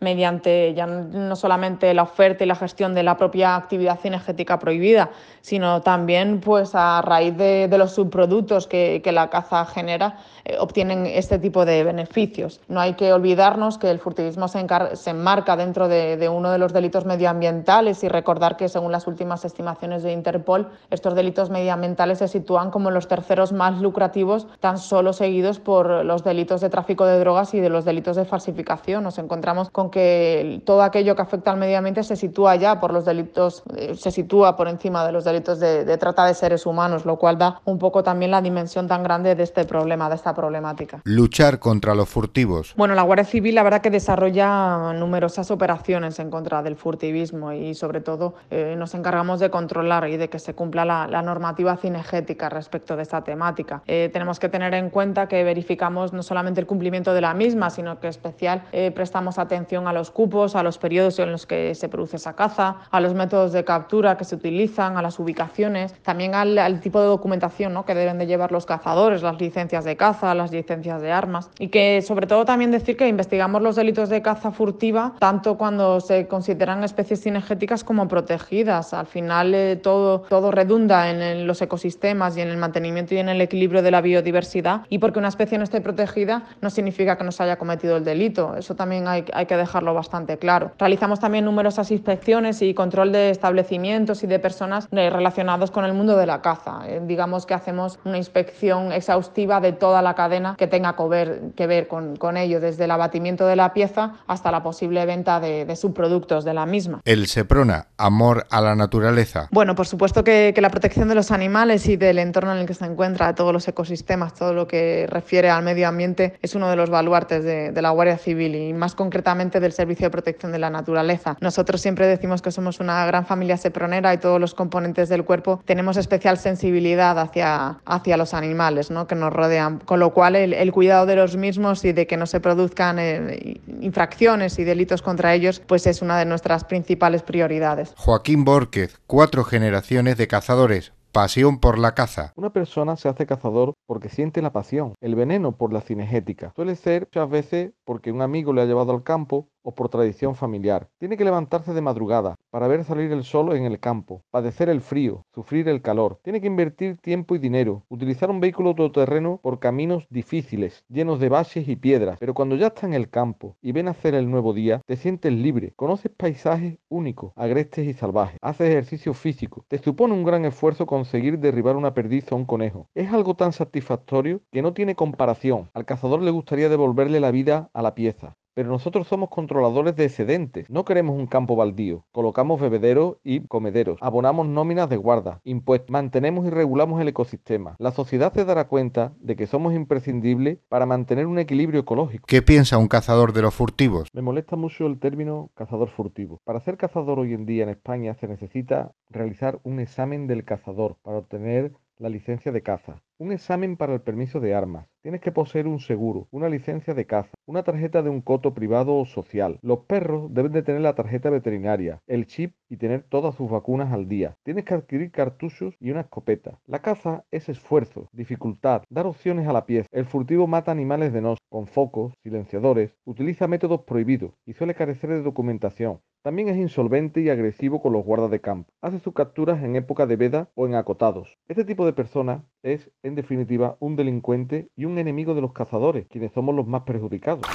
mediante 0.00 0.74
ya 0.74 0.86
no 0.86 1.34
solamente 1.36 1.92
la 1.94 2.04
oferta 2.04 2.44
y 2.44 2.46
la 2.46 2.54
gestión 2.54 2.94
de 2.94 3.02
la 3.02 3.16
propia 3.16 3.56
actividad 3.56 3.98
cinegética 3.98 4.58
prohibida, 4.58 5.10
sino 5.40 5.82
también 5.82 6.40
pues 6.40 6.74
a 6.74 7.02
raíz 7.02 7.36
de, 7.36 7.68
de 7.68 7.78
los 7.78 7.92
subproductos 7.92 8.66
que, 8.66 9.02
la 9.08 9.30
caza 9.30 9.64
genera, 9.64 10.18
eh, 10.44 10.56
obtienen 10.60 11.06
este 11.06 11.38
tipo 11.38 11.64
de 11.64 11.82
beneficios. 11.82 12.60
No 12.68 12.78
hay 12.78 12.92
que 12.92 13.12
olvidarnos 13.12 13.78
que 13.78 13.90
el 13.90 13.98
furtivismo 13.98 14.48
se, 14.48 14.64
se 14.94 15.10
enmarca 15.10 15.56
dentro 15.56 15.88
de, 15.88 16.18
de, 16.18 16.28
uno 16.28 16.50
de 16.50 16.58
los 16.58 16.74
delitos 16.74 17.06
medioambientales 17.06 18.04
y 18.04 18.08
recordar 18.08 18.56
que 18.56 18.68
según 18.68 18.92
las 18.92 19.06
últimas 19.06 19.44
estimaciones 19.46 20.02
de 20.02 20.12
Interpol, 20.12 20.68
estos 20.90 21.14
delitos 21.14 21.48
medioambientales 21.48 22.18
se 22.18 22.28
sitúan 22.28 22.70
como 22.70 22.90
los 22.90 23.08
terceros 23.08 23.52
más 23.52 23.80
lucrativos, 23.80 24.46
tan 24.60 24.78
solo 24.78 25.14
seguidos 25.14 25.58
por 25.58 26.04
los 26.04 26.22
delitos 26.22 26.60
de 26.60 26.68
tráfico 26.68 27.06
de 27.06 27.18
drogas 27.18 27.54
y 27.54 27.60
de 27.60 27.70
los 27.70 27.84
delitos 27.84 28.16
de 28.16 28.26
falsificación. 28.26 29.06
Nos 29.18 29.24
encontramos 29.24 29.68
con 29.70 29.90
que 29.90 30.62
todo 30.64 30.80
aquello 30.82 31.16
que 31.16 31.22
afecta 31.22 31.50
al 31.50 31.56
medio 31.56 31.76
ambiente 31.76 32.04
se 32.04 32.14
sitúa 32.14 32.54
ya 32.54 32.78
por 32.78 32.92
los 32.92 33.04
delitos, 33.04 33.64
eh, 33.76 33.96
se 33.96 34.12
sitúa 34.12 34.54
por 34.54 34.68
encima 34.68 35.04
de 35.04 35.10
los 35.10 35.24
delitos 35.24 35.58
de, 35.58 35.84
de 35.84 35.98
trata 35.98 36.24
de 36.24 36.34
seres 36.34 36.66
humanos, 36.66 37.04
lo 37.04 37.16
cual 37.16 37.36
da 37.36 37.60
un 37.64 37.80
poco 37.80 38.04
también 38.04 38.30
la 38.30 38.40
dimensión 38.40 38.86
tan 38.86 39.02
grande 39.02 39.34
de 39.34 39.42
este 39.42 39.64
problema, 39.64 40.08
de 40.08 40.14
esta 40.14 40.34
problemática. 40.34 41.00
Luchar 41.02 41.58
contra 41.58 41.96
los 41.96 42.08
furtivos. 42.08 42.74
Bueno, 42.76 42.94
la 42.94 43.02
Guardia 43.02 43.24
Civil 43.24 43.56
la 43.56 43.64
verdad 43.64 43.80
que 43.80 43.90
desarrolla 43.90 44.92
numerosas 44.92 45.50
operaciones 45.50 46.20
en 46.20 46.30
contra 46.30 46.62
del 46.62 46.76
furtivismo 46.76 47.52
y 47.52 47.74
sobre 47.74 48.00
todo 48.00 48.34
eh, 48.52 48.76
nos 48.78 48.94
encargamos 48.94 49.40
de 49.40 49.50
controlar 49.50 50.08
y 50.08 50.16
de 50.16 50.28
que 50.28 50.38
se 50.38 50.54
cumpla 50.54 50.84
la, 50.84 51.08
la 51.08 51.22
normativa 51.22 51.76
cinegética 51.76 52.48
respecto 52.50 52.94
de 52.94 53.02
esta 53.02 53.24
temática. 53.24 53.82
Eh, 53.88 54.10
tenemos 54.12 54.38
que 54.38 54.48
tener 54.48 54.74
en 54.74 54.90
cuenta 54.90 55.26
que 55.26 55.42
verificamos 55.42 56.12
no 56.12 56.22
solamente 56.22 56.60
el 56.60 56.68
cumplimiento 56.68 57.12
de 57.12 57.20
la 57.20 57.34
misma, 57.34 57.70
sino 57.70 57.98
que 57.98 58.06
especial 58.06 58.62
eh, 58.70 58.92
prestamos 59.08 59.38
atención 59.38 59.88
a 59.88 59.94
los 59.94 60.10
cupos, 60.10 60.54
a 60.54 60.62
los 60.62 60.76
periodos 60.76 61.18
en 61.18 61.32
los 61.32 61.46
que 61.46 61.74
se 61.74 61.88
produce 61.88 62.16
esa 62.16 62.34
caza, 62.34 62.76
a 62.90 63.00
los 63.00 63.14
métodos 63.14 63.54
de 63.54 63.64
captura 63.64 64.18
que 64.18 64.24
se 64.26 64.34
utilizan, 64.34 64.98
a 64.98 65.02
las 65.02 65.18
ubicaciones, 65.18 65.94
también 66.02 66.34
al, 66.34 66.80
tipo 66.82 67.00
de 67.00 67.06
documentación 67.06 67.72
¿no? 67.72 67.86
que 67.86 67.94
deben 67.94 68.18
de 68.18 68.26
llevar 68.26 68.52
los 68.52 68.66
cazadores, 68.66 69.22
las 69.22 69.40
licencias 69.40 69.86
de 69.86 69.96
caza, 69.96 70.34
las 70.34 70.52
licencias 70.52 71.00
de 71.00 71.10
armas 71.10 71.48
y 71.58 71.68
que 71.68 72.02
sobre 72.02 72.26
todo 72.26 72.44
también 72.44 72.70
decir 72.70 72.98
que 72.98 73.08
investigamos 73.08 73.62
los 73.62 73.76
delitos 73.76 74.10
de 74.10 74.20
caza 74.20 74.50
furtiva 74.50 75.14
tanto 75.18 75.56
cuando 75.56 76.00
se 76.00 76.28
consideran 76.28 76.84
especies 76.84 77.22
cinegéticas 77.22 77.84
como 77.84 78.08
protegidas. 78.08 78.92
Al 78.92 79.06
final 79.06 79.54
eh, 79.54 79.76
todo, 79.76 80.20
todo 80.28 80.50
redunda 80.50 81.10
en, 81.10 81.46
los 81.46 81.62
ecosistemas 81.62 82.36
y 82.36 82.42
en 82.42 82.48
el 82.48 82.58
mantenimiento 82.58 83.14
y 83.14 83.18
en 83.18 83.30
el 83.30 83.40
equilibrio 83.40 83.80
de 83.80 83.90
la 83.90 84.02
biodiversidad 84.02 84.82
y 84.90 84.98
porque 84.98 85.18
una 85.18 85.28
especie 85.28 85.56
no 85.56 85.64
esté 85.64 85.80
protegida 85.80 86.42
no 86.60 86.68
significa 86.68 87.16
que 87.16 87.24
no 87.24 87.32
se 87.32 87.42
haya 87.42 87.56
cometido 87.56 87.96
el 87.96 88.04
delito. 88.04 88.54
Eso 88.58 88.74
también 88.74 88.97
hay, 89.06 89.24
hay 89.32 89.46
que 89.46 89.56
dejarlo 89.56 89.94
bastante 89.94 90.38
claro. 90.38 90.72
Realizamos 90.78 91.20
también 91.20 91.44
numerosas 91.44 91.90
inspecciones 91.90 92.62
y 92.62 92.74
control 92.74 93.12
de 93.12 93.30
establecimientos 93.30 94.24
y 94.24 94.26
de 94.26 94.38
personas 94.38 94.88
eh, 94.92 95.10
relacionados 95.10 95.70
con 95.70 95.84
el 95.84 95.92
mundo 95.92 96.16
de 96.16 96.26
la 96.26 96.40
caza. 96.42 96.80
Eh, 96.86 97.00
digamos 97.04 97.46
que 97.46 97.54
hacemos 97.54 97.98
una 98.04 98.18
inspección 98.18 98.92
exhaustiva 98.92 99.60
de 99.60 99.72
toda 99.72 100.02
la 100.02 100.14
cadena 100.14 100.56
que 100.56 100.66
tenga 100.66 100.96
que 100.96 101.04
ver, 101.04 101.40
que 101.54 101.66
ver 101.66 101.88
con, 101.88 102.16
con 102.16 102.36
ello, 102.36 102.60
desde 102.60 102.84
el 102.84 102.90
abatimiento 102.90 103.46
de 103.46 103.56
la 103.56 103.72
pieza 103.72 104.14
hasta 104.26 104.50
la 104.50 104.62
posible 104.62 105.04
venta 105.06 105.40
de, 105.40 105.64
de 105.64 105.76
subproductos 105.76 106.44
de 106.44 106.54
la 106.54 106.66
misma. 106.66 107.00
El 107.04 107.26
SEPRONA, 107.26 107.88
amor 107.96 108.46
a 108.50 108.60
la 108.60 108.74
naturaleza. 108.74 109.48
Bueno, 109.50 109.74
por 109.74 109.86
supuesto 109.86 110.24
que, 110.24 110.52
que 110.54 110.60
la 110.60 110.70
protección 110.70 111.08
de 111.08 111.14
los 111.14 111.30
animales 111.30 111.86
y 111.88 111.96
del 111.96 112.18
entorno 112.18 112.52
en 112.52 112.58
el 112.58 112.66
que 112.66 112.74
se 112.74 112.84
encuentra, 112.84 113.28
de 113.28 113.34
todos 113.34 113.52
los 113.52 113.66
ecosistemas, 113.68 114.34
todo 114.34 114.52
lo 114.54 114.66
que 114.66 115.06
refiere 115.08 115.50
al 115.50 115.62
medio 115.62 115.88
ambiente, 115.88 116.38
es 116.42 116.54
uno 116.54 116.70
de 116.70 116.76
los 116.76 116.90
baluartes 116.90 117.44
de, 117.44 117.72
de 117.72 117.82
la 117.82 117.90
Guardia 117.90 118.18
Civil 118.18 118.54
y 118.54 118.72
más 118.72 118.87
concretamente 118.94 119.60
del 119.60 119.72
Servicio 119.72 120.06
de 120.06 120.10
Protección 120.10 120.52
de 120.52 120.58
la 120.58 120.70
Naturaleza. 120.70 121.36
Nosotros 121.40 121.80
siempre 121.80 122.06
decimos 122.06 122.42
que 122.42 122.50
somos 122.50 122.80
una 122.80 123.04
gran 123.06 123.26
familia 123.26 123.56
sepronera 123.56 124.14
y 124.14 124.18
todos 124.18 124.40
los 124.40 124.54
componentes 124.54 125.08
del 125.08 125.24
cuerpo 125.24 125.62
tenemos 125.64 125.96
especial 125.96 126.38
sensibilidad 126.38 127.18
hacia, 127.18 127.80
hacia 127.84 128.16
los 128.16 128.34
animales 128.34 128.90
¿no? 128.90 129.06
que 129.06 129.14
nos 129.14 129.32
rodean, 129.32 129.78
con 129.78 130.00
lo 130.00 130.12
cual 130.12 130.36
el, 130.36 130.52
el 130.52 130.72
cuidado 130.72 131.06
de 131.06 131.16
los 131.16 131.36
mismos 131.36 131.84
y 131.84 131.92
de 131.92 132.06
que 132.06 132.16
no 132.16 132.26
se 132.26 132.40
produzcan 132.40 132.98
eh, 132.98 133.60
infracciones 133.80 134.58
y 134.58 134.64
delitos 134.64 135.02
contra 135.02 135.34
ellos, 135.34 135.60
pues 135.66 135.86
es 135.86 136.02
una 136.02 136.18
de 136.18 136.24
nuestras 136.24 136.64
principales 136.64 137.22
prioridades. 137.22 137.92
Joaquín 137.96 138.44
Borquez, 138.44 138.98
cuatro 139.06 139.44
generaciones 139.44 140.16
de 140.16 140.28
cazadores, 140.28 140.92
Pasión 141.12 141.58
por 141.58 141.78
la 141.78 141.94
caza. 141.94 142.32
Una 142.36 142.52
persona 142.52 142.96
se 142.96 143.08
hace 143.08 143.26
cazador 143.26 143.72
porque 143.86 144.10
siente 144.10 144.42
la 144.42 144.52
pasión, 144.52 144.94
el 145.00 145.14
veneno 145.14 145.56
por 145.56 145.72
la 145.72 145.80
cinegética. 145.80 146.52
Suele 146.54 146.76
ser 146.76 147.08
muchas 147.10 147.30
veces 147.30 147.72
porque 147.84 148.12
un 148.12 148.20
amigo 148.20 148.52
le 148.52 148.60
ha 148.60 148.66
llevado 148.66 148.92
al 148.92 149.02
campo 149.02 149.48
o 149.68 149.74
por 149.74 149.90
tradición 149.90 150.34
familiar. 150.34 150.88
Tiene 150.96 151.18
que 151.18 151.26
levantarse 151.26 151.74
de 151.74 151.82
madrugada 151.82 152.36
para 152.50 152.68
ver 152.68 152.84
salir 152.84 153.12
el 153.12 153.22
sol 153.22 153.54
en 153.54 153.64
el 153.64 153.78
campo, 153.78 154.22
padecer 154.30 154.70
el 154.70 154.80
frío, 154.80 155.26
sufrir 155.34 155.68
el 155.68 155.82
calor. 155.82 156.18
Tiene 156.22 156.40
que 156.40 156.46
invertir 156.46 156.96
tiempo 156.96 157.34
y 157.34 157.38
dinero, 157.38 157.84
utilizar 157.90 158.30
un 158.30 158.40
vehículo 158.40 158.74
todoterreno 158.74 159.40
por 159.42 159.58
caminos 159.58 160.06
difíciles, 160.08 160.86
llenos 160.88 161.20
de 161.20 161.28
baches 161.28 161.68
y 161.68 161.76
piedras. 161.76 162.16
Pero 162.18 162.32
cuando 162.32 162.56
ya 162.56 162.68
está 162.68 162.86
en 162.86 162.94
el 162.94 163.10
campo 163.10 163.56
y 163.60 163.72
ven 163.72 163.88
hacer 163.88 164.14
el 164.14 164.30
nuevo 164.30 164.54
día, 164.54 164.80
te 164.86 164.96
sientes 164.96 165.34
libre, 165.34 165.74
conoces 165.76 166.10
paisajes 166.16 166.78
únicos, 166.88 167.32
agrestes 167.36 167.86
y 167.86 167.92
salvajes, 167.92 168.38
haces 168.40 168.70
ejercicio 168.70 169.12
físico. 169.12 169.66
Te 169.68 169.76
supone 169.76 170.14
un 170.14 170.24
gran 170.24 170.46
esfuerzo 170.46 170.86
conseguir 170.86 171.40
derribar 171.40 171.76
una 171.76 171.92
perdiz 171.92 172.32
o 172.32 172.36
un 172.36 172.46
conejo. 172.46 172.88
Es 172.94 173.12
algo 173.12 173.36
tan 173.36 173.52
satisfactorio 173.52 174.40
que 174.50 174.62
no 174.62 174.72
tiene 174.72 174.94
comparación. 174.94 175.68
Al 175.74 175.84
cazador 175.84 176.22
le 176.22 176.30
gustaría 176.30 176.70
devolverle 176.70 177.20
la 177.20 177.30
vida 177.30 177.68
a 177.74 177.82
la 177.82 177.94
pieza. 177.94 178.38
Pero 178.58 178.70
nosotros 178.70 179.06
somos 179.06 179.28
controladores 179.28 179.94
de 179.94 180.06
excedentes. 180.06 180.68
No 180.68 180.84
queremos 180.84 181.16
un 181.16 181.28
campo 181.28 181.54
baldío. 181.54 182.04
Colocamos 182.10 182.60
bebederos 182.60 183.18
y 183.22 183.46
comederos. 183.46 184.00
Abonamos 184.00 184.48
nóminas 184.48 184.88
de 184.88 184.96
guarda, 184.96 185.40
impuestos. 185.44 185.90
Mantenemos 185.90 186.44
y 186.44 186.50
regulamos 186.50 187.00
el 187.00 187.06
ecosistema. 187.06 187.76
La 187.78 187.92
sociedad 187.92 188.32
se 188.32 188.44
dará 188.44 188.66
cuenta 188.66 189.12
de 189.20 189.36
que 189.36 189.46
somos 189.46 189.74
imprescindibles 189.74 190.58
para 190.68 190.86
mantener 190.86 191.28
un 191.28 191.38
equilibrio 191.38 191.82
ecológico. 191.82 192.24
¿Qué 192.26 192.42
piensa 192.42 192.78
un 192.78 192.88
cazador 192.88 193.32
de 193.32 193.42
los 193.42 193.54
furtivos? 193.54 194.08
Me 194.12 194.22
molesta 194.22 194.56
mucho 194.56 194.88
el 194.88 194.98
término 194.98 195.52
cazador 195.54 195.90
furtivo. 195.90 196.40
Para 196.42 196.58
ser 196.58 196.76
cazador 196.76 197.20
hoy 197.20 197.34
en 197.34 197.46
día 197.46 197.62
en 197.62 197.68
España 197.68 198.14
se 198.14 198.26
necesita 198.26 198.90
realizar 199.08 199.60
un 199.62 199.78
examen 199.78 200.26
del 200.26 200.44
cazador 200.44 200.96
para 201.04 201.18
obtener 201.18 201.74
la 201.98 202.08
licencia 202.08 202.52
de 202.52 202.62
caza, 202.62 203.02
un 203.18 203.32
examen 203.32 203.76
para 203.76 203.94
el 203.94 204.00
permiso 204.00 204.38
de 204.38 204.54
armas, 204.54 204.86
tienes 205.02 205.20
que 205.20 205.32
poseer 205.32 205.66
un 205.66 205.80
seguro, 205.80 206.28
una 206.30 206.48
licencia 206.48 206.94
de 206.94 207.06
caza, 207.06 207.30
una 207.46 207.64
tarjeta 207.64 208.02
de 208.02 208.10
un 208.10 208.20
coto 208.20 208.54
privado 208.54 208.96
o 208.96 209.06
social. 209.06 209.58
Los 209.62 209.80
perros 209.80 210.32
deben 210.32 210.52
de 210.52 210.62
tener 210.62 210.82
la 210.82 210.94
tarjeta 210.94 211.28
veterinaria, 211.28 212.00
el 212.06 212.26
chip 212.26 212.54
y 212.68 212.76
tener 212.76 213.02
todas 213.02 213.34
sus 213.34 213.50
vacunas 213.50 213.92
al 213.92 214.06
día. 214.06 214.36
Tienes 214.44 214.64
que 214.64 214.74
adquirir 214.74 215.10
cartuchos 215.10 215.74
y 215.80 215.90
una 215.90 216.02
escopeta. 216.02 216.60
La 216.66 216.80
caza 216.80 217.24
es 217.32 217.48
esfuerzo, 217.48 218.08
dificultad, 218.12 218.82
dar 218.88 219.06
opciones 219.06 219.48
a 219.48 219.52
la 219.52 219.66
pieza. 219.66 219.88
El 219.90 220.04
furtivo 220.04 220.46
mata 220.46 220.70
animales 220.70 221.12
de 221.12 221.22
noche, 221.22 221.42
con 221.48 221.66
focos, 221.66 222.14
silenciadores, 222.22 222.94
utiliza 223.04 223.48
métodos 223.48 223.82
prohibidos 223.82 224.34
y 224.46 224.52
suele 224.52 224.74
carecer 224.74 225.10
de 225.10 225.22
documentación. 225.22 226.00
También 226.22 226.48
es 226.48 226.56
insolvente 226.56 227.20
y 227.20 227.30
agresivo 227.30 227.80
con 227.80 227.92
los 227.92 228.04
guardas 228.04 228.30
de 228.30 228.40
campo. 228.40 228.70
Hace 228.82 228.98
sus 228.98 229.14
capturas 229.14 229.62
en 229.62 229.76
época 229.76 230.06
de 230.06 230.16
veda 230.16 230.50
o 230.54 230.66
en 230.66 230.74
acotados. 230.74 231.38
Este 231.46 231.64
tipo 231.64 231.86
de 231.86 231.92
persona 231.92 232.44
es, 232.62 232.90
en 233.08 233.14
definitiva, 233.14 233.76
un 233.80 233.96
delincuente 233.96 234.68
y 234.76 234.84
un 234.84 234.98
enemigo 234.98 235.34
de 235.34 235.40
los 235.40 235.52
cazadores, 235.52 236.06
quienes 236.10 236.32
somos 236.32 236.54
los 236.54 236.66
más 236.66 236.82
perjudicados. 236.82 237.46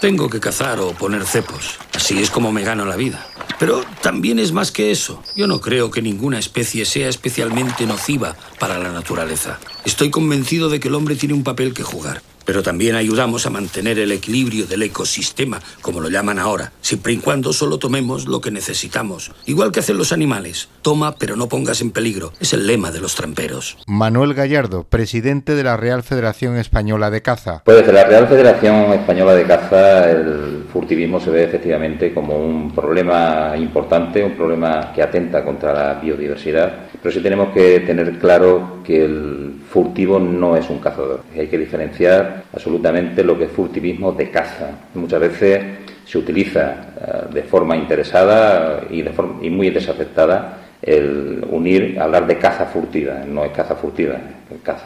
Tengo 0.00 0.28
que 0.28 0.38
cazar 0.38 0.78
o 0.78 0.92
poner 0.92 1.24
cepos. 1.24 1.78
Así 1.94 2.20
es 2.20 2.30
como 2.30 2.52
me 2.52 2.62
gano 2.62 2.84
la 2.84 2.96
vida. 2.96 3.26
Pero 3.58 3.80
también 4.00 4.38
es 4.38 4.52
más 4.52 4.70
que 4.70 4.92
eso. 4.92 5.22
Yo 5.34 5.48
no 5.48 5.60
creo 5.60 5.90
que 5.90 6.02
ninguna 6.02 6.38
especie 6.38 6.84
sea 6.84 7.08
especialmente 7.08 7.84
nociva 7.86 8.36
para 8.60 8.78
la 8.78 8.92
naturaleza. 8.92 9.58
Estoy 9.84 10.10
convencido 10.10 10.68
de 10.68 10.78
que 10.78 10.86
el 10.86 10.94
hombre 10.94 11.16
tiene 11.16 11.34
un 11.34 11.42
papel 11.42 11.74
que 11.74 11.82
jugar 11.82 12.22
pero 12.48 12.62
también 12.62 12.96
ayudamos 12.96 13.44
a 13.44 13.50
mantener 13.50 13.98
el 13.98 14.10
equilibrio 14.10 14.64
del 14.64 14.82
ecosistema, 14.82 15.60
como 15.82 16.00
lo 16.00 16.08
llaman 16.08 16.38
ahora, 16.38 16.72
siempre 16.80 17.12
y 17.12 17.18
cuando 17.18 17.52
solo 17.52 17.78
tomemos 17.78 18.26
lo 18.26 18.40
que 18.40 18.50
necesitamos. 18.50 19.32
Igual 19.44 19.70
que 19.70 19.80
hacen 19.80 19.98
los 19.98 20.12
animales, 20.12 20.70
toma 20.80 21.16
pero 21.18 21.36
no 21.36 21.50
pongas 21.50 21.82
en 21.82 21.90
peligro. 21.90 22.32
Es 22.40 22.54
el 22.54 22.66
lema 22.66 22.90
de 22.90 23.02
los 23.02 23.16
tramperos. 23.16 23.76
Manuel 23.86 24.32
Gallardo, 24.32 24.84
presidente 24.84 25.54
de 25.54 25.62
la 25.62 25.76
Real 25.76 26.02
Federación 26.02 26.56
Española 26.56 27.10
de 27.10 27.20
Caza. 27.20 27.60
Pues 27.66 27.80
desde 27.80 27.92
la 27.92 28.04
Real 28.04 28.26
Federación 28.26 28.94
Española 28.94 29.34
de 29.34 29.44
Caza 29.44 30.10
el 30.10 30.64
furtivismo 30.72 31.20
se 31.20 31.28
ve 31.28 31.44
efectivamente 31.44 32.14
como 32.14 32.38
un 32.38 32.74
problema 32.74 33.52
importante, 33.58 34.24
un 34.24 34.36
problema 34.38 34.90
que 34.94 35.02
atenta 35.02 35.44
contra 35.44 35.74
la 35.74 36.00
biodiversidad, 36.00 36.87
pero 37.02 37.12
sí 37.12 37.20
tenemos 37.20 37.52
que 37.52 37.80
tener 37.80 38.18
claro 38.18 38.80
que 38.84 39.04
el 39.04 39.54
furtivo 39.70 40.18
no 40.18 40.56
es 40.56 40.68
un 40.70 40.78
cazador. 40.78 41.22
Hay 41.36 41.46
que 41.46 41.58
diferenciar 41.58 42.44
absolutamente 42.52 43.22
lo 43.22 43.38
que 43.38 43.44
es 43.44 43.50
furtivismo 43.50 44.12
de 44.12 44.30
caza. 44.30 44.70
Muchas 44.94 45.20
veces 45.20 45.64
se 46.04 46.18
utiliza 46.18 46.72
eh, 46.72 47.34
de 47.34 47.42
forma 47.42 47.76
interesada 47.76 48.82
y, 48.90 49.02
de 49.02 49.10
forma, 49.10 49.44
y 49.44 49.50
muy 49.50 49.70
desaceptada 49.70 50.58
el 50.80 51.44
unir, 51.50 51.98
hablar 52.00 52.26
de 52.26 52.38
caza 52.38 52.66
furtiva. 52.66 53.14
No 53.26 53.44
es 53.44 53.52
caza 53.52 53.74
furtiva. 53.74 54.16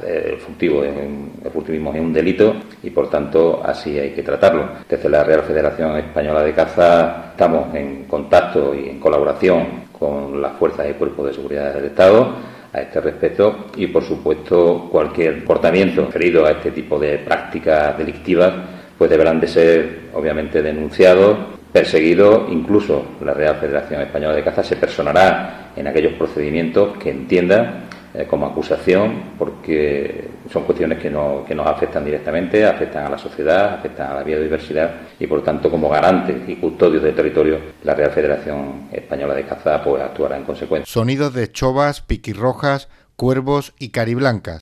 El, 0.04 0.38
furtivo 0.38 0.82
el 0.82 1.50
furtivismo 1.52 1.92
es 1.94 2.00
un 2.00 2.12
delito 2.12 2.56
y 2.82 2.90
por 2.90 3.08
tanto 3.08 3.62
así 3.64 3.98
hay 3.98 4.10
que 4.10 4.22
tratarlo. 4.22 4.68
Desde 4.88 5.08
la 5.08 5.22
Real 5.22 5.42
Federación 5.42 5.96
Española 5.98 6.42
de 6.42 6.52
Caza 6.52 7.26
estamos 7.30 7.72
en 7.74 8.04
contacto 8.04 8.74
y 8.74 8.88
en 8.88 8.98
colaboración 8.98 9.91
con 10.02 10.42
las 10.42 10.54
fuerzas 10.58 10.88
y 10.90 10.94
cuerpos 10.94 11.26
de 11.26 11.34
seguridad 11.34 11.72
del 11.74 11.84
Estado 11.84 12.34
a 12.72 12.80
este 12.80 13.00
respecto 13.00 13.66
y, 13.76 13.86
por 13.86 14.02
supuesto, 14.02 14.88
cualquier 14.90 15.38
comportamiento 15.38 16.06
referido 16.06 16.44
a 16.44 16.50
este 16.50 16.72
tipo 16.72 16.98
de 16.98 17.18
prácticas 17.18 17.96
delictivas 17.96 18.52
pues 18.98 19.08
deberán 19.08 19.38
de 19.38 19.46
ser, 19.46 19.98
obviamente, 20.14 20.60
denunciados, 20.60 21.38
perseguidos, 21.72 22.50
incluso 22.50 23.04
la 23.24 23.32
Real 23.32 23.56
Federación 23.56 24.00
Española 24.02 24.34
de 24.34 24.42
Caza 24.42 24.64
se 24.64 24.76
personará 24.76 25.70
en 25.76 25.86
aquellos 25.86 26.14
procedimientos 26.14 26.96
que 26.98 27.10
entienda 27.10 27.84
eh, 28.14 28.26
como 28.26 28.46
acusación, 28.46 29.32
porque 29.38 30.28
son 30.52 30.64
cuestiones 30.64 30.98
que, 30.98 31.10
no, 31.10 31.44
que 31.46 31.54
nos 31.54 31.66
afectan 31.66 32.04
directamente, 32.04 32.66
afectan 32.66 33.06
a 33.06 33.08
la 33.08 33.18
sociedad, 33.18 33.74
afectan 33.74 34.10
a 34.10 34.14
la 34.16 34.22
biodiversidad 34.22 34.90
y, 35.18 35.26
por 35.26 35.42
tanto, 35.42 35.70
como 35.70 35.88
garantes 35.88 36.36
y 36.46 36.56
custodios 36.56 37.02
del 37.02 37.14
territorio, 37.14 37.58
la 37.84 37.94
Real 37.94 38.10
Federación 38.10 38.88
Española 38.92 39.34
de 39.34 39.44
Caza 39.44 39.82
pues, 39.82 40.02
actuará 40.02 40.36
en 40.36 40.44
consecuencia. 40.44 40.92
Sonidos 40.92 41.32
de 41.32 41.50
chovas, 41.50 42.02
piquirrojas, 42.02 42.88
cuervos 43.16 43.72
y 43.78 43.90
cariblancas. 43.90 44.60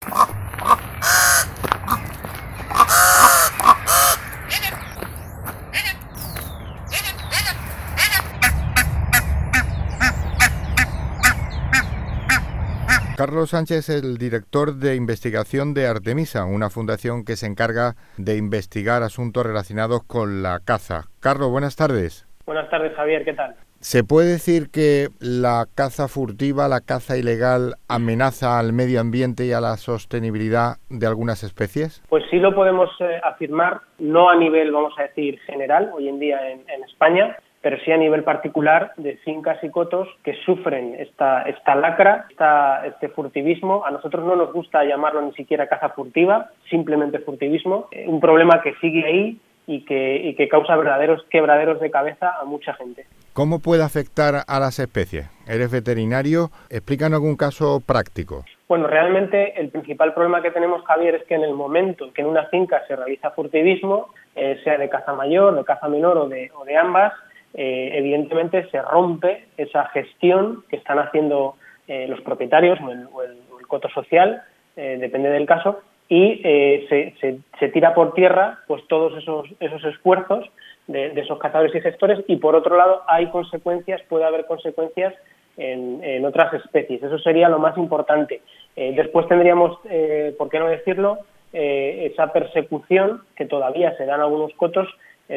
Carlos 13.21 13.50
Sánchez 13.50 13.91
es 13.91 14.03
el 14.03 14.17
director 14.17 14.77
de 14.77 14.97
investigación 14.97 15.75
de 15.75 15.87
Artemisa, 15.87 16.47
una 16.47 16.71
fundación 16.71 17.23
que 17.27 17.37
se 17.37 17.47
encarga 17.47 17.93
de 18.17 18.39
investigar 18.39 19.03
asuntos 19.03 19.45
relacionados 19.45 20.00
con 20.07 20.43
la 20.43 20.59
caza. 20.67 21.03
Carlos, 21.21 21.50
buenas 21.50 21.77
tardes. 21.77 22.27
Buenas 22.47 22.71
tardes, 22.71 22.95
Javier, 22.97 23.27
¿qué 23.27 23.35
tal? 23.35 23.57
¿Se 23.81 24.05
puede 24.05 24.31
decir 24.31 24.71
que 24.73 25.09
la 25.21 25.67
caza 25.75 26.09
furtiva, 26.09 26.67
la 26.67 26.81
caza 26.81 27.19
ilegal, 27.19 27.75
amenaza 27.91 28.59
al 28.59 28.73
medio 28.73 29.03
ambiente 29.03 29.45
y 29.45 29.53
a 29.53 29.61
la 29.61 29.77
sostenibilidad 29.77 30.77
de 30.89 31.07
algunas 31.07 31.43
especies? 31.43 32.03
Pues 32.09 32.25
sí 32.31 32.39
lo 32.39 32.55
podemos 32.55 32.89
eh, 33.00 33.21
afirmar, 33.23 33.83
no 33.99 34.31
a 34.31 34.37
nivel, 34.37 34.73
vamos 34.73 34.95
a 34.99 35.03
decir, 35.03 35.39
general, 35.41 35.91
hoy 35.93 36.09
en 36.09 36.21
día 36.21 36.39
en, 36.53 36.65
España, 36.85 37.37
pero 37.62 37.79
sí 37.85 37.93
a 37.93 37.97
nivel 37.97 38.25
particular 38.25 38.93
de 38.97 39.17
fincas 39.19 39.62
y 39.62 39.71
cotos 39.71 40.09
que 40.25 40.35
sufren 40.45 40.95
esta, 40.99 41.43
esta 41.43 41.75
lacra, 41.75 42.26
esta, 42.31 42.87
este 42.87 43.09
furtivismo. 43.09 43.85
A 43.85 43.90
nosotros 43.90 44.25
no 44.25 44.35
nos 44.37 44.52
gusta 44.52 44.85
llamarlo 44.85 45.21
ni 45.23 45.33
siquiera 45.33 45.69
caza 45.69 45.90
furtiva, 45.90 46.50
simplemente 46.71 47.19
furtivismo. 47.19 47.88
Eh, 47.90 48.07
un 48.09 48.21
problema 48.21 48.62
que 48.62 48.75
sigue 48.81 49.05
ahí 49.05 49.40
y 49.67 49.85
que, 49.85 50.17
y 50.17 50.35
que 50.35 50.49
causa 50.49 50.75
verdaderos 50.76 51.23
quebraderos 51.31 51.81
de 51.81 51.90
cabeza 51.90 52.33
a 52.40 52.45
mucha 52.45 52.75
gente. 52.75 53.07
¿Cómo 53.35 53.61
puede 53.61 53.85
afectar 53.85 54.43
a 54.47 54.61
las 54.61 54.79
especies? 54.79 55.31
Eres 55.47 55.71
veterinario, 55.71 56.50
explícanos 56.71 57.19
algún 57.19 57.37
caso 57.37 57.81
práctico. 57.87 58.45
Bueno, 58.69 58.87
realmente 58.87 59.61
el 59.61 59.69
principal 59.69 60.14
problema 60.14 60.43
que 60.43 60.50
tenemos, 60.50 60.85
Javier, 60.85 61.17
es 61.17 61.25
que 61.25 61.35
en 61.35 61.43
el 61.43 61.55
momento 61.55 62.07
en 62.07 62.12
que 62.12 62.23
en 62.23 62.29
una 62.29 62.47
finca 62.47 62.83
se 62.88 62.97
realiza 62.97 63.31
furtivismo, 63.31 64.12
eh, 64.35 64.61
sea 64.64 64.79
de 64.79 64.88
caza 64.88 65.12
mayor, 65.12 65.57
de 65.57 65.64
caza 65.64 65.88
menor 65.88 66.19
o 66.19 66.29
de, 66.29 66.50
o 66.55 66.64
de 66.64 66.76
ambas, 66.76 67.12
eh, 67.54 67.90
evidentemente 67.95 68.69
se 68.71 68.80
rompe 68.83 69.47
esa 69.57 69.87
gestión 69.87 70.64
que 70.69 70.76
están 70.76 70.99
haciendo 70.99 71.57
eh, 71.88 72.07
los 72.09 72.21
propietarios 72.21 72.78
o 72.80 73.23
el, 73.23 73.38
coto 73.66 73.88
social, 73.90 74.42
depende 74.75 75.30
del 75.30 75.47
caso, 75.47 75.80
y 76.09 76.42
se, 76.42 77.14
se, 77.61 77.69
tira 77.69 77.95
por 77.95 78.14
tierra 78.14 78.59
pues 78.66 78.83
todos 78.88 79.16
esos, 79.16 79.47
esos 79.61 79.85
esfuerzos 79.85 80.50
de, 80.90 81.12
esos 81.21 81.38
cazadores 81.38 81.75
y 81.75 81.80
gestores 81.80 82.19
y 82.26 82.37
por 82.37 82.57
otro 82.57 82.76
lado 82.76 83.02
hay 83.07 83.26
consecuencias, 83.30 84.02
puede 84.09 84.25
haber 84.25 84.47
consecuencias 84.47 85.14
en, 85.57 86.25
otras 86.25 86.52
especies. 86.54 87.02
Eso 87.02 87.19
sería 87.19 87.49
lo 87.49 87.59
más 87.59 87.76
importante. 87.76 88.40
Eh, 88.76 88.92
después 88.97 89.28
tendríamos, 89.28 89.78
eh, 89.85 90.35
¿por 90.38 90.49
qué 90.49 90.59
no 90.59 90.69
decirlo?, 90.69 91.19
eh, 91.52 92.09
esa 92.12 92.33
persecución 92.33 93.23
que 93.35 93.45
todavía 93.45 93.97
se 93.97 94.07
da 94.07 94.14
en 94.14 94.21
algunos 94.21 94.52
cotos 94.54 94.88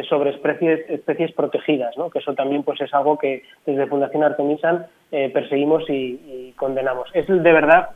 sobre 0.09 0.31
especies, 0.31 0.89
especies 0.89 1.31
protegidas, 1.33 1.95
¿no? 1.97 2.09
que 2.09 2.19
eso 2.19 2.33
también 2.33 2.63
pues 2.63 2.81
es 2.81 2.93
algo 2.93 3.17
que 3.17 3.43
desde 3.65 3.87
Fundación 3.87 4.23
Artemisan 4.23 4.87
perseguimos 5.09 5.83
y, 5.89 6.53
condenamos. 6.57 7.09
Es 7.13 7.27
de 7.27 7.53
verdad 7.53 7.91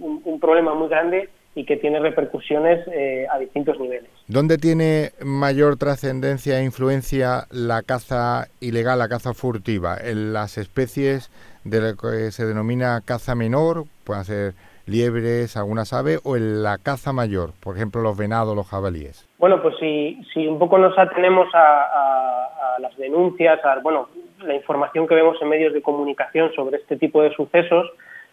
un 0.00 0.38
problema 0.40 0.74
muy 0.74 0.88
grande 0.88 1.28
y 1.54 1.64
que 1.64 1.76
tiene 1.76 2.00
repercusiones 2.00 2.86
eh, 2.88 3.26
a 3.30 3.38
distintos 3.38 3.78
niveles. 3.78 4.10
¿Dónde 4.26 4.56
tiene 4.56 5.10
mayor 5.22 5.76
trascendencia 5.76 6.58
e 6.58 6.64
influencia 6.64 7.46
la 7.50 7.82
caza 7.82 8.48
ilegal, 8.60 8.98
la 8.98 9.08
caza 9.08 9.34
furtiva? 9.34 9.96
¿En 10.02 10.32
las 10.32 10.56
especies 10.56 11.30
de 11.64 11.80
lo 11.80 11.96
que 11.96 12.30
se 12.30 12.46
denomina 12.46 13.02
caza 13.04 13.34
menor, 13.34 13.84
pueden 14.04 14.24
ser 14.24 14.54
liebres, 14.86 15.56
algunas 15.56 15.92
aves, 15.92 16.20
o 16.24 16.36
en 16.36 16.62
la 16.62 16.78
caza 16.78 17.12
mayor, 17.12 17.50
por 17.62 17.76
ejemplo 17.76 18.02
los 18.02 18.16
venados, 18.16 18.56
los 18.56 18.68
jabalíes? 18.68 19.28
Bueno, 19.38 19.60
pues 19.62 19.76
si, 19.78 20.22
si 20.32 20.46
un 20.46 20.58
poco 20.58 20.78
nos 20.78 20.96
atenemos 20.98 21.48
a, 21.54 22.78
las 22.78 22.96
denuncias, 22.96 23.64
a 23.64 23.78
bueno, 23.80 24.08
la 24.42 24.54
información 24.54 25.06
que 25.06 25.14
vemos 25.14 25.36
en 25.40 25.48
medios 25.48 25.72
de 25.72 25.82
comunicación 25.82 26.52
sobre 26.54 26.78
este 26.78 26.96
tipo 26.96 27.22
de 27.22 27.32
sucesos, 27.34 27.90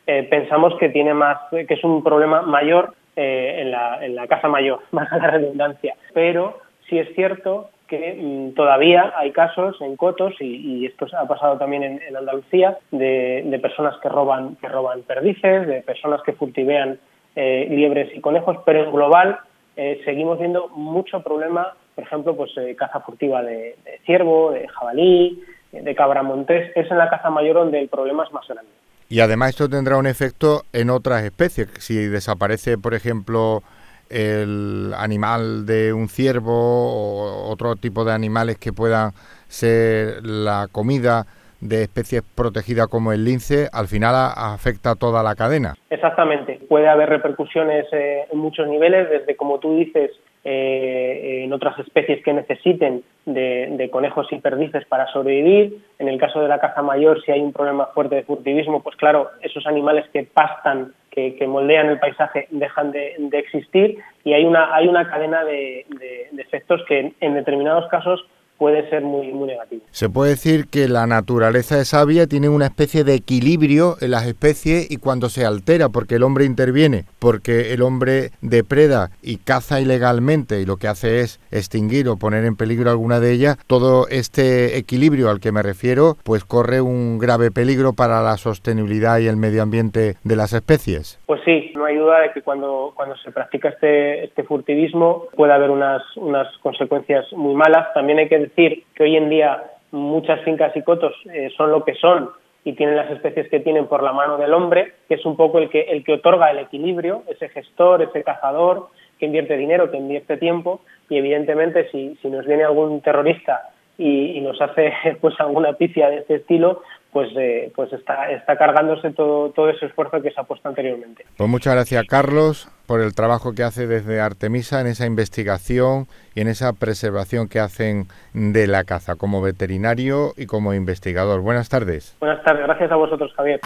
eh, 0.08 0.24
pensamos 0.24 0.74
que 0.80 0.90
tiene 0.90 1.14
más, 1.14 1.38
que 1.52 1.74
es 1.74 1.84
un 1.84 2.04
problema 2.04 2.42
mayor 2.42 2.96
eh, 3.16 3.58
en, 3.60 3.72
la, 3.72 4.04
en, 4.04 4.16
la, 4.16 4.28
casa 4.28 4.48
mayor, 4.48 4.80
más 4.92 5.12
a 5.12 5.18
la 5.18 5.32
redundancia. 5.32 5.96
Pero 6.14 6.60
sí 6.90 6.98
es 6.98 7.14
cierto 7.16 7.70
que 7.90 8.14
mm, 8.14 8.54
todavía 8.54 9.14
hay 9.18 9.32
casos 9.32 9.76
en 9.82 9.96
cotos 9.96 10.34
y, 10.40 10.86
esto 10.86 11.08
ha 11.18 11.28
pasado 11.28 11.58
también 11.58 11.84
en, 11.84 12.16
Andalucía 12.16 12.78
de, 12.92 13.60
personas 13.62 13.96
que 14.02 14.10
roban 14.10 14.56
que 14.58 14.68
roban 14.68 15.02
perdices, 15.04 15.68
de 15.68 15.82
personas 15.82 16.22
que 16.24 16.34
cultivean 16.34 17.00
eh, 17.36 17.68
liebres 17.70 18.16
y 18.16 18.22
conejos, 18.22 18.58
pero 18.66 18.84
en 18.84 18.92
global 18.92 19.40
eh, 19.76 20.02
seguimos 20.06 20.40
viendo 20.40 20.70
mucho 20.70 21.22
problema, 21.22 21.74
por 21.96 22.04
ejemplo, 22.04 22.36
pues 22.36 22.52
caza 22.78 23.00
furtiva 23.02 23.44
de, 23.44 23.76
de 23.84 24.00
ciervo, 24.06 24.52
de 24.52 24.68
jabalí, 24.68 25.44
de 25.72 25.96
cabra 25.96 26.24
montés. 26.24 26.72
Es 26.76 26.90
en 26.90 26.98
la 26.98 27.10
caza 27.10 27.30
mayor 27.30 27.56
donde 27.56 27.80
el 27.80 27.90
problema 27.90 28.24
es 28.24 28.32
más 28.32 28.48
grande. 28.48 28.72
Y 29.10 29.22
además 29.22 29.50
esto 29.50 29.68
tendrá 29.68 29.98
un 29.98 30.06
efecto 30.06 30.64
en 30.72 30.90
otras 30.92 31.24
especies. 31.24 31.68
Si 31.80 31.96
desaparece, 31.96 32.78
por 32.78 32.94
ejemplo, 32.94 33.64
el 34.10 34.94
animal 34.98 35.66
de 35.66 35.94
un 35.94 36.10
ciervo 36.10 36.54
o 36.54 37.50
otro 37.50 37.76
tipo 37.76 38.06
de 38.06 38.14
animales 38.14 38.58
que 38.58 38.74
puedan 38.74 39.12
ser 39.48 40.26
la 40.26 40.68
comida 40.72 41.26
de 41.62 41.84
especies 41.84 42.24
protegidas 42.36 42.88
como 42.88 43.12
el 43.12 43.26
lince, 43.26 43.68
al 43.72 43.88
final 43.88 44.16
afecta 44.36 44.92
a 44.92 44.96
toda 44.96 45.24
la 45.24 45.36
cadena. 45.36 45.76
Exactamente. 45.90 46.60
Puede 46.70 46.88
haber 46.88 47.10
repercusiones 47.10 47.86
eh, 47.92 48.26
en 48.32 48.40
muchos 48.40 48.68
niveles, 48.68 49.10
desde, 49.10 49.36
como 49.36 49.60
tú 49.60 49.76
dices, 49.76 50.12
eh, 50.46 51.42
en 51.44 51.52
otras 51.52 51.78
especies 51.80 52.24
que 52.24 52.34
necesiten 52.34 53.04
de, 53.26 53.90
conejos 53.92 54.28
y 54.32 54.40
perdices 54.40 54.86
para 54.86 55.08
sobrevivir. 55.12 55.80
En 56.00 56.08
el 56.08 56.18
caso 56.18 56.40
de 56.40 56.48
la 56.48 56.60
caza 56.60 56.82
mayor, 56.82 57.22
si 57.24 57.32
hay 57.32 57.42
un 57.42 57.52
problema 57.52 57.88
fuerte 57.88 58.16
de 58.16 58.24
furtivismo, 58.24 58.82
pues 58.82 58.96
claro, 58.96 59.30
esos 59.42 59.66
animales 59.68 60.06
que 60.14 60.24
pastan, 60.24 60.94
que, 61.12 61.48
moldean 61.48 61.90
el 61.90 62.00
paisaje, 62.00 62.48
dejan 62.52 62.92
de, 62.92 63.30
existir 63.34 64.00
y 64.24 64.34
hay 64.34 64.46
una, 64.46 64.74
hay 64.74 64.88
una 64.88 65.10
cadena 65.10 65.44
de, 65.44 65.86
de 65.90 66.42
efectos 66.42 66.82
que 66.88 67.14
en 67.20 67.34
determinados 67.34 67.88
casos 67.90 68.26
puede 68.60 68.88
ser 68.90 69.02
muy, 69.02 69.32
muy 69.32 69.48
negativo. 69.48 69.82
Se 69.90 70.10
puede 70.10 70.32
decir 70.32 70.68
que 70.68 70.88
la 70.88 71.08
naturaleza 71.08 71.80
es 71.80 71.88
sabia, 71.88 72.28
tiene 72.28 72.50
una 72.50 72.66
especie 72.66 73.04
de 73.04 73.16
equilibrio 73.16 73.96
en 74.02 74.12
las 74.12 74.28
especies 74.28 74.92
y 74.92 74.98
cuando 74.98 75.30
se 75.30 75.46
altera 75.46 75.90
porque 75.90 76.16
el 76.16 76.24
hombre 76.24 76.46
interviene, 76.46 77.06
porque 77.18 77.74
el 77.74 77.82
hombre 77.82 78.32
depreda 78.42 79.10
y 79.24 79.38
caza 79.38 79.80
ilegalmente 79.82 80.60
y 80.60 80.66
lo 80.66 80.78
que 80.78 80.88
hace 80.88 81.22
es 81.22 81.40
extinguir 81.52 82.10
o 82.10 82.18
poner 82.18 82.46
en 82.46 82.58
peligro 82.58 82.92
alguna 82.92 83.20
de 83.20 83.32
ellas, 83.32 83.58
todo 83.66 84.08
este 84.10 84.78
equilibrio 84.78 85.30
al 85.30 85.40
que 85.40 85.54
me 85.54 85.64
refiero 85.64 86.18
pues 86.24 86.44
corre 86.44 86.82
un 86.82 87.18
grave 87.18 87.52
peligro 87.52 87.94
para 87.94 88.22
la 88.22 88.38
sostenibilidad 88.38 89.20
y 89.20 89.28
el 89.28 89.38
medio 89.38 89.64
ambiente 89.64 90.16
de 90.24 90.36
las 90.36 90.52
especies. 90.54 91.20
Pues 91.26 91.42
sí, 91.46 91.72
no 91.76 91.86
hay 91.86 91.96
duda 91.96 92.20
de 92.22 92.32
que 92.34 92.42
cuando, 92.42 92.92
cuando 92.94 93.16
se 93.18 93.32
practica 93.32 93.70
este, 93.70 94.26
este 94.26 94.44
furtivismo 94.44 95.28
puede 95.36 95.54
haber 95.54 95.70
unas, 95.70 96.04
unas 96.18 96.48
consecuencias 96.58 97.26
muy 97.34 97.56
malas. 97.56 97.94
También 97.94 98.20
hay 98.20 98.28
que 98.28 98.49
decir 98.50 98.84
que 98.94 99.04
hoy 99.04 99.16
en 99.16 99.30
día 99.30 99.64
muchas 99.92 100.42
fincas 100.42 100.76
y 100.76 100.82
cotos 100.82 101.14
eh, 101.32 101.50
son 101.56 101.72
lo 101.72 101.84
que 101.84 101.96
son 101.96 102.30
y 102.64 102.74
tienen 102.74 102.96
las 102.96 103.10
especies 103.10 103.50
que 103.50 103.60
tienen 103.60 103.88
por 103.88 104.04
la 104.04 104.14
mano 104.14 104.38
del 104.38 104.54
hombre, 104.54 104.94
que 105.08 105.16
es 105.16 105.26
un 105.26 105.36
poco 105.36 105.60
el 105.60 105.70
que, 105.70 105.82
el 105.82 106.04
que 106.04 106.14
otorga 106.14 106.52
el 106.52 106.60
equilibrio, 106.60 107.24
ese 107.28 107.50
gestor, 107.50 108.02
ese 108.02 108.24
cazador, 108.24 108.90
que 109.18 109.26
invierte 109.26 109.58
dinero, 109.58 109.90
que 109.92 109.98
invierte 109.98 110.38
tiempo, 110.38 110.82
y 111.10 111.18
evidentemente 111.18 111.90
si, 111.92 112.18
si 112.22 112.30
nos 112.30 112.46
viene 112.46 112.64
algún 112.64 113.02
terrorista 113.02 113.70
y, 113.98 114.40
nos 114.42 114.60
hace 114.62 114.94
pues 115.22 115.36
alguna 115.40 115.74
pifia 115.74 116.10
de 116.10 116.18
este 116.18 116.36
estilo, 116.36 116.82
pues, 117.12 117.30
eh, 117.38 117.72
pues 117.76 117.92
está, 117.94 118.32
está 118.32 118.58
cargándose 118.58 119.12
todo, 119.12 119.50
todo 119.52 119.70
ese 119.70 119.88
esfuerzo 119.88 120.22
que 120.22 120.32
se 120.32 120.40
ha 120.40 120.44
puesto 120.44 120.70
anteriormente. 120.70 121.26
Pues 121.38 121.50
muchas 121.50 121.74
gracias, 121.74 122.06
Carlos, 122.06 122.70
por 122.90 123.02
el 123.02 123.14
trabajo 123.14 123.54
que 123.54 123.62
hace 123.62 123.86
desde 123.86 124.20
Artemisa 124.20 124.82
en 124.82 124.88
esa 124.88 125.06
investigación 125.06 126.08
y 126.34 126.42
en 126.42 126.48
esa 126.48 126.74
preservación 126.74 127.48
que 127.48 127.60
hacen 127.60 128.08
de 128.34 128.66
la 128.66 128.84
caza 128.84 129.16
como 129.16 129.44
veterinario 129.44 130.34
y 130.36 130.48
como 130.48 130.74
investigador. 130.74 131.42
Buenas 131.42 131.70
tardes. 131.70 132.18
Buenas 132.20 132.44
tardes, 132.44 132.64
gracias 132.66 132.92
a 132.92 132.96
vosotros, 132.96 133.32
Javier. 133.38 133.62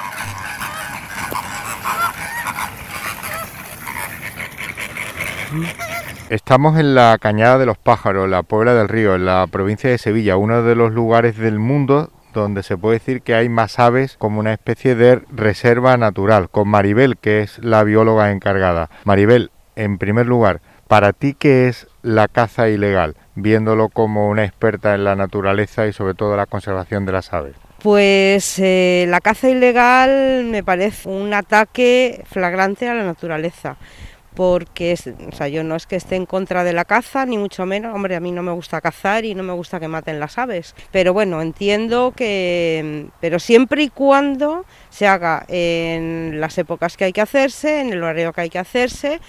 Estamos 6.30 6.78
en 6.78 6.94
la 6.94 7.18
Cañada 7.18 7.58
de 7.58 7.66
los 7.66 7.78
Pájaros, 7.78 8.28
la 8.28 8.44
Puebla 8.44 8.74
del 8.74 8.90
Río, 8.90 9.16
en 9.16 9.26
la 9.26 9.48
provincia 9.50 9.90
de 9.90 10.00
Sevilla, 10.00 10.36
uno 10.36 10.64
de 10.64 10.76
los 10.76 10.92
lugares 10.92 11.38
del 11.38 11.60
mundo 11.60 12.10
donde 12.42 12.64
se 12.64 12.78
puede 12.78 13.00
decir 13.00 13.22
que 13.22 13.36
hay 13.36 13.50
más 13.50 13.80
aves 13.80 14.16
como 14.18 14.40
una 14.40 14.54
especie 14.54 14.96
de 14.96 15.22
reserva 15.32 15.98
natural, 15.98 16.50
con 16.50 16.68
Maribel, 16.68 17.18
que 17.18 17.42
es 17.42 17.60
la 17.60 17.84
bióloga 17.84 18.32
encargada. 18.32 18.90
Maribel, 19.06 19.52
en 19.76 19.98
primer 19.98 20.26
lugar, 20.26 20.62
para 20.88 21.14
ti, 21.14 21.34
¿qué 21.34 21.68
es 21.68 21.88
la 22.02 22.28
caza 22.28 22.70
ilegal? 22.70 23.16
Viéndolo 23.36 23.90
como 23.90 24.30
una 24.30 24.46
experta 24.46 24.94
en 24.94 25.04
la 25.04 25.16
naturaleza 25.16 25.88
y 25.88 25.94
sobre 25.94 26.14
todo 26.14 26.38
la 26.38 26.46
conservación 26.46 27.06
de 27.06 27.12
las 27.12 27.34
aves. 27.34 27.56
Pues 27.82 28.60
eh, 28.60 29.06
la 29.10 29.20
caza 29.20 29.50
ilegal 29.50 30.46
me 30.46 30.64
parece 30.64 31.10
un 31.10 31.34
ataque 31.34 32.24
flagrante 32.28 32.88
a 32.88 32.94
la 32.94 33.04
naturaleza 33.04 33.76
porque 34.36 34.96
o 35.28 35.36
sea, 35.36 35.48
yo 35.48 35.64
no 35.64 35.76
es 35.76 35.88
que 35.88 35.96
esté 35.96 36.16
en 36.16 36.26
contra 36.26 36.64
de 36.64 36.74
la 36.74 36.86
caza, 36.86 37.26
ni 37.26 37.38
mucho 37.38 37.66
menos, 37.66 37.94
hombre, 37.96 38.16
a 38.16 38.20
mí 38.20 38.32
no 38.32 38.44
me 38.44 38.52
gusta 38.52 38.82
cazar 38.82 39.26
y 39.26 39.36
no 39.36 39.44
me 39.44 39.54
gusta 39.54 39.80
que 39.80 39.88
maten 39.88 40.20
las 40.20 40.38
aves, 40.38 40.76
pero 40.92 41.14
bueno, 41.14 41.42
entiendo 41.42 42.14
que, 42.16 43.08
pero 43.20 43.40
siempre 43.40 43.84
y 43.84 43.90
cuando 43.90 44.66
se 44.90 45.08
haga 45.08 45.46
en 45.48 46.40
las 46.40 46.58
épocas 46.58 46.98
que 46.98 47.06
hay 47.06 47.14
que 47.14 47.22
hacerse, 47.22 47.82
en 47.82 47.94
el 47.94 48.04
horario 48.04 48.34
que 48.34 48.42
hay 48.42 48.50
que 48.50 48.60
hacerse 48.60 49.20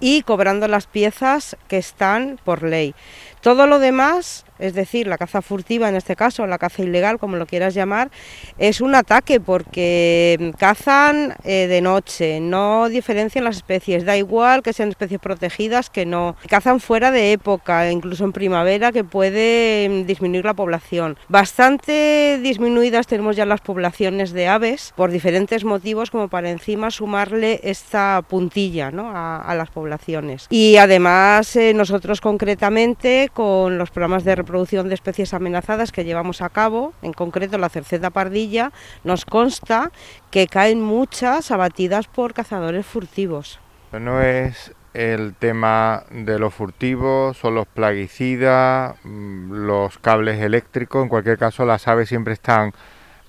y 0.00 0.22
cobrando 0.22 0.66
las 0.68 0.86
piezas 0.86 1.56
que 1.68 1.78
están 1.78 2.38
por 2.44 2.62
ley. 2.62 2.94
Todo 3.40 3.66
lo 3.66 3.78
demás 3.78 4.44
es 4.60 4.74
decir, 4.74 5.06
la 5.06 5.18
caza 5.18 5.42
furtiva 5.42 5.88
en 5.88 5.96
este 5.96 6.16
caso, 6.16 6.46
la 6.46 6.58
caza 6.58 6.82
ilegal, 6.82 7.18
como 7.18 7.36
lo 7.36 7.46
quieras 7.46 7.74
llamar, 7.74 8.10
es 8.58 8.80
un 8.80 8.94
ataque 8.94 9.40
porque 9.40 10.52
cazan 10.58 11.34
eh, 11.44 11.66
de 11.66 11.80
noche, 11.80 12.40
no 12.40 12.88
diferencian 12.88 13.44
las 13.44 13.56
especies, 13.56 14.04
da 14.04 14.16
igual 14.16 14.62
que 14.62 14.72
sean 14.72 14.90
especies 14.90 15.20
protegidas 15.20 15.90
que 15.90 16.06
no, 16.06 16.36
cazan 16.48 16.80
fuera 16.80 17.10
de 17.10 17.32
época, 17.32 17.90
incluso 17.90 18.24
en 18.24 18.32
primavera, 18.32 18.92
que 18.92 19.04
puede 19.04 19.88
mm, 19.88 20.06
disminuir 20.06 20.44
la 20.44 20.54
población. 20.54 21.16
Bastante 21.28 22.38
disminuidas 22.42 23.06
tenemos 23.06 23.36
ya 23.36 23.46
las 23.46 23.60
poblaciones 23.60 24.32
de 24.32 24.48
aves 24.48 24.92
por 24.96 25.10
diferentes 25.10 25.64
motivos, 25.64 26.10
como 26.10 26.28
para 26.28 26.50
encima 26.50 26.90
sumarle 26.90 27.60
esta 27.62 28.22
puntilla 28.28 28.60
a, 28.88 29.54
las 29.54 29.70
poblaciones. 29.70 30.46
Y 30.50 30.76
además 30.76 31.54
eh, 31.56 31.74
nosotros 31.74 32.20
concretamente 32.20 33.30
con 33.32 33.78
los 33.78 33.90
programas 33.90 34.24
de 34.24 34.34
producción 34.50 34.88
de 34.88 34.94
especies 34.94 35.32
amenazadas 35.32 35.92
que 35.92 36.04
llevamos 36.04 36.42
a 36.42 36.50
cabo, 36.50 36.92
en 37.02 37.12
concreto 37.12 37.56
la 37.56 37.68
cerceta 37.68 38.10
pardilla, 38.10 38.72
nos 39.04 39.24
consta 39.24 39.90
que 40.30 40.46
caen 40.46 40.82
muchas 40.82 41.50
abatidas 41.50 42.08
por 42.08 42.34
cazadores 42.34 42.84
furtivos. 42.84 43.60
No 43.92 44.20
es 44.20 44.72
el 44.92 45.34
tema 45.34 46.04
de 46.10 46.38
los 46.38 46.52
furtivos, 46.52 47.44
o 47.44 47.50
los 47.50 47.66
plaguicidas, 47.66 48.96
mm, 49.04 49.52
los 49.52 49.98
cables 49.98 50.40
eléctricos, 50.40 51.02
en 51.02 51.08
cualquier 51.08 51.38
caso 51.38 51.64
las 51.64 51.86
aves 51.86 52.08
siempre 52.08 52.34
están 52.34 52.72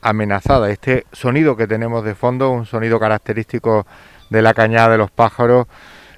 amenazadas. 0.01 0.71
Este 0.71 1.05
sonido 1.11 1.55
que 1.55 1.67
tenemos 1.67 2.03
de 2.03 2.15
fondo, 2.15 2.49
un 2.49 2.65
sonido 2.65 2.99
característico 2.99 3.85
de 4.29 4.41
la 4.41 4.53
cañada 4.53 4.89
de 4.89 4.97
los 4.97 5.11
pájaros, 5.11 5.67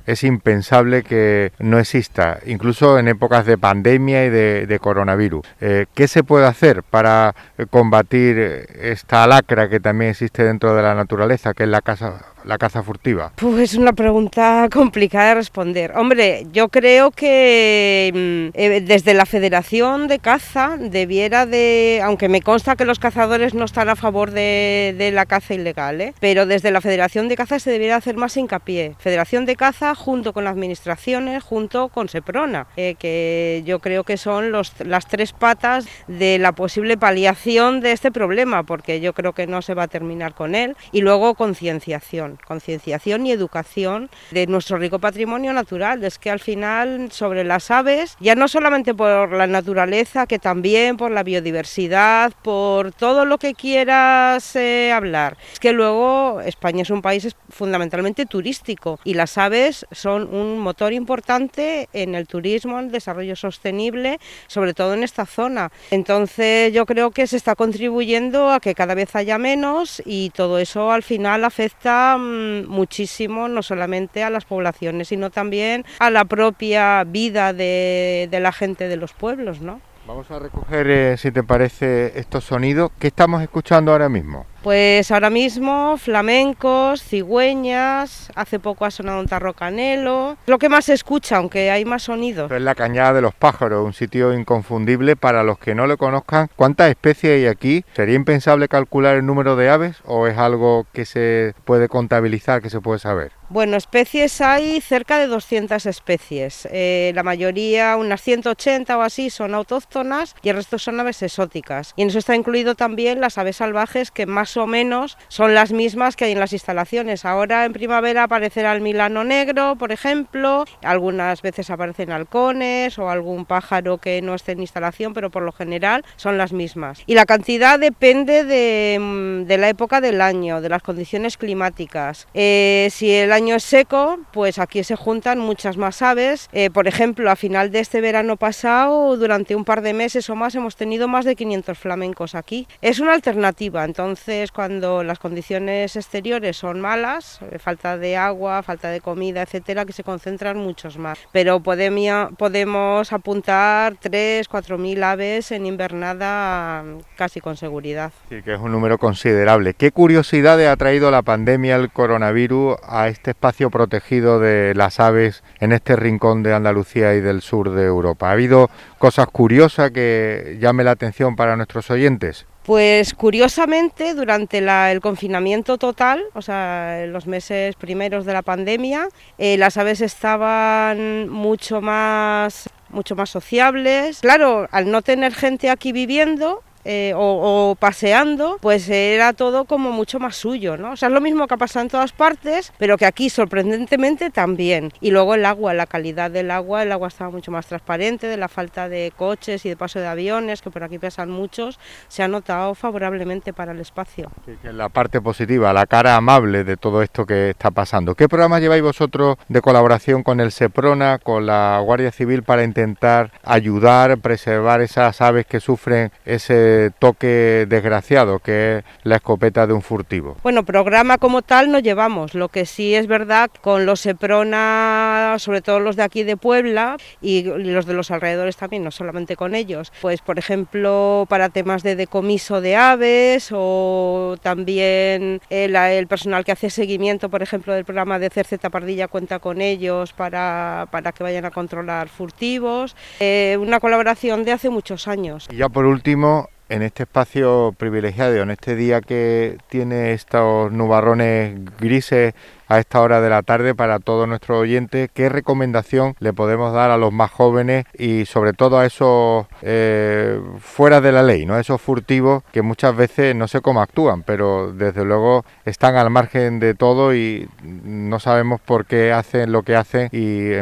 es 0.06 0.24
impensable 0.24 1.04
que 1.04 1.52
no 1.60 1.80
exista, 1.80 2.40
incluso 2.46 3.00
en 3.00 3.08
épocas 3.08 3.46
de 3.46 3.58
pandemia 3.58 4.26
y 4.26 4.30
de, 4.30 4.80
coronavirus. 4.82 5.46
Eh, 5.62 5.86
¿Qué 5.94 6.08
se 6.08 6.24
puede 6.24 6.46
hacer 6.46 6.84
para 6.84 7.36
combatir 7.70 8.38
esta 8.82 9.26
lacra 9.28 9.70
que 9.70 9.80
también 9.80 10.12
existe 10.12 10.44
dentro 10.44 10.76
de 10.76 10.82
la 10.82 10.96
naturaleza, 10.96 11.54
que 11.54 11.64
es 11.64 11.70
la 11.70 11.82
casa 11.82 12.34
la 12.46 12.58
caza 12.58 12.84
furtiva? 12.84 13.32
Pues 13.36 13.72
es 13.72 13.78
una 13.78 13.94
pregunta 13.94 14.68
complicada 14.74 15.30
de 15.30 15.36
responder. 15.36 15.94
Hombre, 15.96 16.46
yo 16.52 16.70
creo 16.70 17.12
que 17.12 18.12
mm, 18.54 18.58
eh, 18.58 18.82
desde 18.82 19.14
la 19.14 19.26
Federación 19.26 20.08
de 20.08 20.20
Caza 20.20 20.78
debiera 20.78 21.46
de, 21.46 22.02
aunque 22.04 22.30
me 22.30 22.42
consta 22.42 22.76
que 22.76 22.86
los 22.86 23.00
cazadores 23.00 23.54
no 23.54 23.66
están 23.66 23.90
a 23.90 23.96
favor 23.96 24.32
de, 24.32 25.12
la 25.14 25.26
caza 25.26 25.54
ilegal, 25.54 26.02
¿eh? 26.02 26.14
pero 26.20 26.46
desde 26.46 26.72
la 26.72 26.82
Federación 26.82 27.28
de 27.28 27.36
Caza 27.36 27.60
se 27.60 27.72
debiera 27.72 27.98
hacer 27.98 28.16
más 28.16 28.36
hincapié. 28.38 28.96
Federación 29.00 29.46
de 29.46 29.56
Caza 29.56 29.93
junto 29.96 30.34
con 30.34 30.44
las 30.44 30.54
administraciones, 30.54 31.44
junto 31.44 31.90
con 31.90 32.10
Seprona, 32.10 32.68
eh, 32.78 32.96
que 32.98 33.64
yo 33.66 33.80
creo 33.80 34.04
que 34.04 34.18
son 34.18 34.52
los, 34.52 34.74
las 34.80 35.08
tres 35.08 35.34
patas 35.34 35.88
de 36.08 36.38
la 36.40 36.54
posible 36.54 36.98
paliación 36.98 37.82
de 37.82 37.92
este 37.92 38.12
problema, 38.12 38.64
porque 38.64 39.00
yo 39.00 39.14
creo 39.14 39.34
que 39.34 39.48
no 39.48 39.62
se 39.62 39.74
va 39.74 39.84
a 39.84 39.88
terminar 39.88 40.34
con 40.34 40.56
él, 40.56 40.76
y 40.92 41.02
luego 41.02 41.36
concienciación 41.36 42.38
concienciación 42.46 43.26
y 43.26 43.32
educación 43.32 44.10
de 44.32 44.48
nuestro 44.48 44.78
rico 44.78 45.00
patrimonio 45.00 45.54
natural. 45.54 46.04
Es 46.04 46.18
que 46.18 46.30
al 46.30 46.40
final 46.40 47.12
sobre 47.12 47.44
las 47.44 47.72
aves, 47.72 48.16
ya 48.20 48.36
no 48.36 48.48
solamente 48.48 48.94
por 48.94 49.32
la 49.32 49.48
naturaleza, 49.48 50.28
que 50.28 50.40
también 50.40 50.98
por 50.98 51.12
la 51.12 51.24
biodiversidad, 51.24 52.34
por 52.42 52.92
todo 52.92 53.26
lo 53.26 53.38
que 53.38 53.54
quieras 53.54 54.56
eh, 54.56 54.92
hablar. 54.92 55.38
Es 55.52 55.60
que 55.60 55.74
luego 55.74 56.42
España 56.42 56.82
es 56.82 56.90
un 56.90 57.02
país 57.02 57.36
fundamentalmente 57.50 58.26
turístico 58.26 59.00
y 59.04 59.14
las 59.14 59.38
aves 59.38 59.83
son 59.92 60.34
un 60.34 60.60
motor 60.60 60.94
importante 60.94 61.90
en 61.94 62.16
el 62.16 62.28
turismo, 62.28 62.80
en 62.80 62.86
el 62.86 62.92
desarrollo 62.92 63.36
sostenible, 63.36 64.20
sobre 64.48 64.74
todo 64.74 64.94
en 64.94 65.04
esta 65.04 65.26
zona. 65.26 65.72
Entonces 65.92 66.74
yo 66.74 66.86
creo 66.86 67.12
que 67.12 67.28
se 67.28 67.38
está 67.38 67.56
contribuyendo 67.56 68.52
a 68.52 68.60
que 68.60 68.76
cada 68.76 68.96
vez 68.96 69.16
haya 69.16 69.38
menos 69.38 70.02
y 70.06 70.30
todo 70.32 70.60
eso 70.60 70.92
al 70.92 71.04
final 71.04 71.44
afecta 71.44 72.18
muchísimo, 72.18 73.48
no 73.48 73.64
solamente 73.64 74.24
a 74.24 74.30
las 74.30 74.46
poblaciones, 74.46 75.08
sino 75.10 75.30
también 75.30 75.86
a 76.00 76.10
la 76.10 76.26
propia 76.26 77.04
vida 77.06 77.54
de, 77.54 78.30
la 78.32 78.52
gente 78.52 78.88
de 78.88 78.98
los 78.98 79.14
pueblos, 79.14 79.62
¿no? 79.62 79.80
Vamos 80.06 80.30
a 80.32 80.40
recoger, 80.40 80.90
eh, 80.90 81.18
si 81.18 81.32
te 81.32 81.44
parece, 81.44 82.20
estos 82.20 82.44
sonidos. 82.44 82.92
¿Qué 83.00 83.08
estamos 83.08 83.42
escuchando 83.42 83.94
ahora 83.94 84.10
mismo? 84.10 84.46
Pues 84.64 85.12
ahora 85.12 85.30
mismo 85.30 85.98
flamencos, 85.98 87.04
cigüeñas, 87.04 88.32
hace 88.34 88.62
poco 88.62 88.86
ha 88.86 88.92
sonado 88.92 89.20
un 89.20 89.28
tarro 89.28 89.54
canelo, 89.54 90.38
lo 90.46 90.58
que 90.58 90.70
más 90.70 90.86
se 90.86 90.94
escucha, 90.94 91.36
aunque 91.36 91.70
hay 91.70 91.84
más 91.84 92.04
sonidos. 92.04 92.50
es 92.50 92.62
la 92.62 92.74
Cañada 92.74 93.12
de 93.12 93.22
los 93.22 93.34
Pájaros, 93.34 93.86
un 93.86 93.92
sitio 93.92 94.34
inconfundible 94.34 95.18
para 95.18 95.44
los 95.44 95.60
que 95.60 95.76
no 95.76 95.86
lo 95.86 95.98
conozcan. 95.98 96.50
¿Cuántas 96.56 96.90
especies 96.90 97.34
hay 97.34 97.48
aquí? 97.48 97.84
¿Sería 97.94 98.16
impensable 98.16 98.70
calcular 98.70 99.18
el 99.18 99.26
número 99.26 99.58
de 99.58 99.70
aves 99.70 99.98
o 100.06 100.28
es 100.28 100.38
algo 100.38 100.88
que 100.94 101.04
se 101.04 101.54
puede 101.66 101.90
contabilizar, 101.90 102.62
que 102.62 102.70
se 102.70 102.80
puede 102.80 103.00
saber? 103.00 103.34
Bueno, 103.50 103.78
especies 103.78 104.42
hay 104.42 104.82
cerca 104.82 105.20
de 105.20 105.28
200 105.28 105.86
especies. 105.86 106.68
Eh, 106.72 107.12
la 107.14 107.22
mayoría, 107.22 107.98
unas 107.98 108.22
180 108.22 108.98
o 108.98 109.02
así, 109.02 109.30
son 109.30 109.54
autóctonas 109.54 110.36
y 110.42 110.50
el 110.50 110.56
resto 110.56 110.80
son 110.80 111.00
aves 111.00 111.22
exóticas. 111.22 111.94
Y 111.96 112.02
en 112.02 112.08
eso 112.08 112.18
está 112.18 112.36
incluido 112.36 112.74
también 112.74 113.22
las 113.22 113.38
aves 113.38 113.58
salvajes 113.58 114.10
que 114.10 114.26
más 114.26 114.53
o 114.58 114.68
menos 114.68 115.18
son 115.28 115.54
las 115.54 115.72
mismas 115.72 116.16
que 116.16 116.26
hay 116.26 116.32
en 116.32 116.40
las 116.40 116.54
instalaciones. 116.54 117.26
Ahora 117.26 117.66
en 117.66 117.74
primavera 117.74 118.24
aparecerá 118.24 118.74
el 118.74 118.82
milano 118.82 119.24
negro, 119.24 119.76
por 119.76 119.92
ejemplo, 119.92 120.66
algunas 120.82 121.42
veces 121.42 121.70
aparecen 121.70 122.12
halcones 122.12 122.98
o 123.00 123.10
algún 123.10 123.46
pájaro 123.46 123.98
que 123.98 124.22
no 124.22 124.36
esté 124.36 124.54
en 124.54 124.62
instalación, 124.62 125.14
pero 125.14 125.30
por 125.30 125.44
lo 125.44 125.52
general 125.52 126.04
son 126.16 126.38
las 126.38 126.54
mismas. 126.54 127.02
Y 127.06 127.16
la 127.16 127.26
cantidad 127.26 127.80
depende 127.80 128.44
de, 128.44 128.98
mm, 129.00 129.52
la 129.54 129.70
época 129.70 130.02
del 130.02 130.22
año, 130.22 130.62
de 130.62 130.70
las 130.70 130.82
condiciones 130.82 131.38
climáticas. 131.38 132.28
Eh, 132.34 132.90
si 132.92 133.12
el 133.12 133.32
año 133.32 133.56
es 133.56 133.64
seco, 133.64 134.20
pues 134.32 134.60
aquí 134.60 134.84
se 134.84 134.96
juntan 134.96 135.40
muchas 135.40 135.78
más 135.78 136.02
aves. 136.02 136.50
Eh, 136.52 136.70
por 136.70 136.88
ejemplo, 136.88 137.30
a 137.30 137.36
final 137.36 137.72
de 137.72 137.80
este 137.80 138.02
verano 138.02 138.38
pasado, 138.38 139.16
durante 139.18 139.56
un 139.56 139.66
par 139.66 139.82
de 139.82 139.94
meses 139.94 140.30
o 140.30 140.36
más, 140.36 140.56
hemos 140.56 140.76
tenido 140.76 141.08
más 141.08 141.26
de 141.26 141.36
500 141.36 141.78
flamencos 141.78 142.36
aquí. 142.36 142.68
Es 142.82 143.00
una 143.00 143.14
alternativa, 143.14 143.84
entonces 143.86 144.43
cuando 144.52 145.04
las 145.04 145.20
condiciones 145.20 145.96
exteriores 145.96 146.58
son 146.58 146.82
malas, 146.82 147.40
eh, 147.52 147.60
falta 147.60 147.98
de 147.98 148.18
agua, 148.18 148.64
falta 148.64 148.90
de 148.90 149.02
comida, 149.02 149.42
etcétera, 149.42 149.86
que 149.86 149.94
se 149.94 150.04
concentran 150.04 150.58
muchos 150.58 150.98
más. 150.98 151.20
Pero 151.32 151.62
podemos 151.62 153.14
apuntar 153.14 153.96
3, 154.00 154.48
4 154.48 154.78
mil 154.78 155.04
aves 155.04 155.52
en 155.52 155.66
invernada 155.66 156.84
casi 157.16 157.40
con 157.42 157.58
seguridad. 157.58 158.12
Sí, 158.30 158.42
que 158.42 158.54
es 158.54 158.60
un 158.60 158.72
número 158.72 158.98
considerable. 158.98 159.74
¿Qué 159.74 159.92
curiosidades 159.92 160.68
ha 160.68 160.76
traído 160.76 161.12
la 161.12 161.22
pandemia, 161.22 161.76
el 161.76 161.92
coronavirus, 161.92 162.78
a 162.88 163.08
este 163.08 163.32
espacio 163.32 163.70
protegido 163.70 164.40
de 164.40 164.74
las 164.76 165.00
aves 165.00 165.44
en 165.60 165.72
este 165.72 165.96
rincón 165.96 166.44
de 166.44 166.54
Andalucía 166.54 167.16
y 167.16 167.22
del 167.22 167.42
sur 167.42 167.72
de 167.72 167.86
Europa. 167.86 168.30
¿Ha 168.30 168.34
habido 168.34 168.70
cosas 168.98 169.28
curiosas 169.28 169.92
que 169.92 170.58
llame 170.60 170.84
la 170.84 170.92
atención 170.92 171.36
para 171.36 171.56
nuestros 171.56 171.90
oyentes? 171.90 172.46
Pues 172.64 173.14
curiosamente, 173.14 174.14
durante 174.14 174.60
el 174.60 175.02
confinamiento 175.02 175.78
total, 175.78 176.24
o 176.34 176.42
sea, 176.42 177.04
en 177.04 177.12
los 177.12 177.28
meses 177.28 177.76
primeros 177.76 178.26
de 178.26 178.32
la 178.32 178.42
pandemia, 178.42 179.10
eh, 179.38 179.58
las 179.58 179.76
aves 179.76 180.00
estaban 180.00 181.28
mucho 181.28 181.82
más, 181.82 182.70
mucho 182.88 183.18
más 183.18 183.30
sociables. 183.30 184.22
Claro, 184.22 184.70
al 184.72 184.90
no 184.90 185.02
tener 185.02 185.34
gente 185.34 185.70
aquí 185.70 185.92
viviendo, 185.92 186.64
eh, 186.86 187.14
o, 187.16 187.76
paseando, 187.80 188.58
pues 188.62 188.90
era 188.90 189.34
todo 189.34 189.66
como 189.66 189.92
mucho 189.92 190.20
más 190.20 190.36
suyo, 190.36 190.78
¿no? 190.78 190.92
O 190.92 190.96
sea, 190.96 191.08
es 191.08 191.14
lo 191.14 191.22
mismo 191.22 191.48
que 191.48 191.54
ha 191.54 191.58
pasado 191.58 191.84
en 191.84 191.90
todas 191.90 192.12
partes, 192.12 192.74
pero 192.78 192.98
que 192.98 193.06
aquí 193.06 193.30
sorprendentemente 193.30 194.30
también. 194.30 194.92
Y 195.02 195.12
luego 195.12 195.36
el 195.36 195.46
agua, 195.46 195.74
la 195.74 195.86
calidad 195.86 196.32
del 196.32 196.52
agua, 196.52 196.84
el 196.84 196.92
agua 196.92 197.08
estaba 197.08 197.32
mucho 197.32 197.52
más 197.52 197.68
transparente, 197.68 198.28
de 198.28 198.38
la 198.38 198.48
falta 198.48 198.90
de 198.90 199.14
coches 199.16 199.66
y 199.66 199.70
de 199.70 199.78
paso 199.78 200.00
de 200.00 200.08
aviones, 200.08 200.62
que 200.62 200.72
por 200.72 200.84
aquí 200.84 201.00
pesan 201.00 201.30
muchos, 201.30 201.80
se 202.08 202.24
ha 202.24 202.28
notado 202.28 202.76
favorablemente 202.76 203.54
para 203.54 203.72
el 203.72 203.80
espacio. 203.80 204.32
La 204.64 204.90
parte 204.90 205.22
positiva, 205.22 205.74
la 205.74 205.86
cara 205.86 206.16
amable 206.16 206.64
de 206.64 206.78
todo 206.78 207.02
esto 207.02 207.26
que 207.26 207.52
está 207.52 207.72
pasando. 207.72 208.16
¿Qué 208.16 208.28
programas 208.28 208.62
lleváis 208.62 208.84
vosotros 208.84 209.38
de 209.48 209.62
colaboración 209.62 210.24
con 210.24 210.40
el 210.40 210.52
SEPRONA, 210.52 211.20
con 211.20 211.46
la 211.46 211.80
Guardia 211.84 212.12
Civil 212.12 212.44
para 212.44 212.64
intentar 212.64 213.32
ayudar, 213.44 214.18
preservar 214.18 214.82
esas 214.82 215.22
aves 215.22 215.46
que 215.46 215.60
sufren 215.60 216.12
ese 216.26 216.73
ese 216.74 216.92
toque 216.92 217.66
desgraciado 217.68 218.40
que 218.40 218.78
es 218.78 218.84
la 219.04 219.18
escopeta 219.18 219.68
de 219.68 219.74
un 219.74 219.82
furtivo. 219.82 220.38
Bueno, 220.44 220.64
programa 220.64 221.18
como 221.18 221.42
tal 221.42 221.72
no 221.72 221.80
llevamos, 221.80 222.34
lo 222.34 222.50
que 222.50 222.66
sí 222.66 222.96
es 222.96 223.08
verdad 223.08 223.50
con 223.62 223.86
los 223.86 224.02
Seprona, 224.02 225.36
sobre 225.40 225.62
todo 225.62 225.80
los 225.80 225.96
de 225.96 226.04
aquí 226.04 226.24
de 226.24 226.38
Puebla 226.38 226.98
y 227.22 227.44
los 227.44 227.86
de 227.86 227.94
los 227.94 228.12
alrededores 228.12 228.58
también, 228.58 228.84
no 228.84 228.92
solamente 228.92 229.36
con 229.36 229.56
ellos, 229.56 229.92
pues 230.02 230.22
por 230.22 230.40
ejemplo 230.40 231.26
para 231.30 231.50
temas 231.50 231.84
de 231.84 231.96
decomiso 231.96 232.62
de 232.62 232.76
aves 232.76 233.50
o 233.52 234.36
también 234.42 235.42
el, 235.50 235.76
el 235.76 236.08
personal 236.08 236.44
que 236.44 236.52
hace 236.52 236.70
seguimiento, 236.70 237.30
por 237.30 237.42
ejemplo, 237.42 237.74
del 237.74 237.86
programa 237.86 238.20
de 238.20 238.30
Cerceta 238.30 238.70
Pardilla 238.70 239.08
cuenta 239.08 239.40
con 239.40 239.62
ellos 239.62 240.14
para, 240.14 240.88
para 240.92 241.12
que 241.12 241.24
vayan 241.24 241.46
a 241.46 241.52
controlar 241.52 242.10
furtivos. 242.10 242.96
Eh, 243.20 243.58
una 243.60 243.80
colaboración 243.80 244.44
de 244.44 244.52
hace 244.52 244.70
muchos 244.70 245.08
años. 245.08 245.48
Y 245.52 245.58
ya 245.58 245.70
por 245.70 245.86
último, 245.86 246.50
en 246.74 246.82
este 246.82 247.04
espacio 247.04 247.76
privilegiado, 247.78 248.36
en 248.38 248.50
este 248.50 248.76
día 248.76 249.00
que 249.00 249.58
tiene 249.70 250.14
estos 250.14 250.72
nubarrones 250.72 251.60
grises 251.80 252.34
a 252.68 252.80
esta 252.80 253.00
hora 253.02 253.22
de 253.22 253.30
la 253.30 253.44
tarde 253.44 253.76
para 253.76 254.00
todos 254.00 254.28
nuestros 254.28 254.60
oyentes, 254.60 255.12
¿qué 255.14 255.30
recomendación 255.30 256.16
le 256.20 256.34
podemos 256.34 256.74
dar 256.74 256.90
a 256.90 256.98
los 256.98 257.14
más 257.14 257.30
jóvenes 257.30 257.86
y 257.94 258.26
sobre 258.26 258.54
todo 258.54 258.80
a 258.80 258.88
esos 258.88 259.46
eh, 259.62 260.42
fuera 260.60 261.00
de 261.00 261.12
la 261.12 261.22
ley, 261.22 261.46
¿no? 261.46 261.60
esos 261.60 261.80
furtivos 261.80 262.42
que 262.52 262.64
muchas 262.64 262.96
veces 262.96 263.36
no 263.36 263.48
sé 263.48 263.62
cómo 263.62 263.80
actúan, 263.80 264.24
pero 264.24 264.74
desde 264.74 265.06
luego 265.06 265.46
están 265.66 265.96
al 265.96 266.10
margen 266.10 266.60
de 266.60 266.74
todo 266.74 267.14
y 267.14 267.48
no 267.62 268.20
sabemos 268.20 268.60
por 268.62 268.88
qué 268.88 269.14
hacen 269.14 269.52
lo 269.52 269.62
que 269.62 269.76
hacen 269.76 270.10
y 270.12 270.54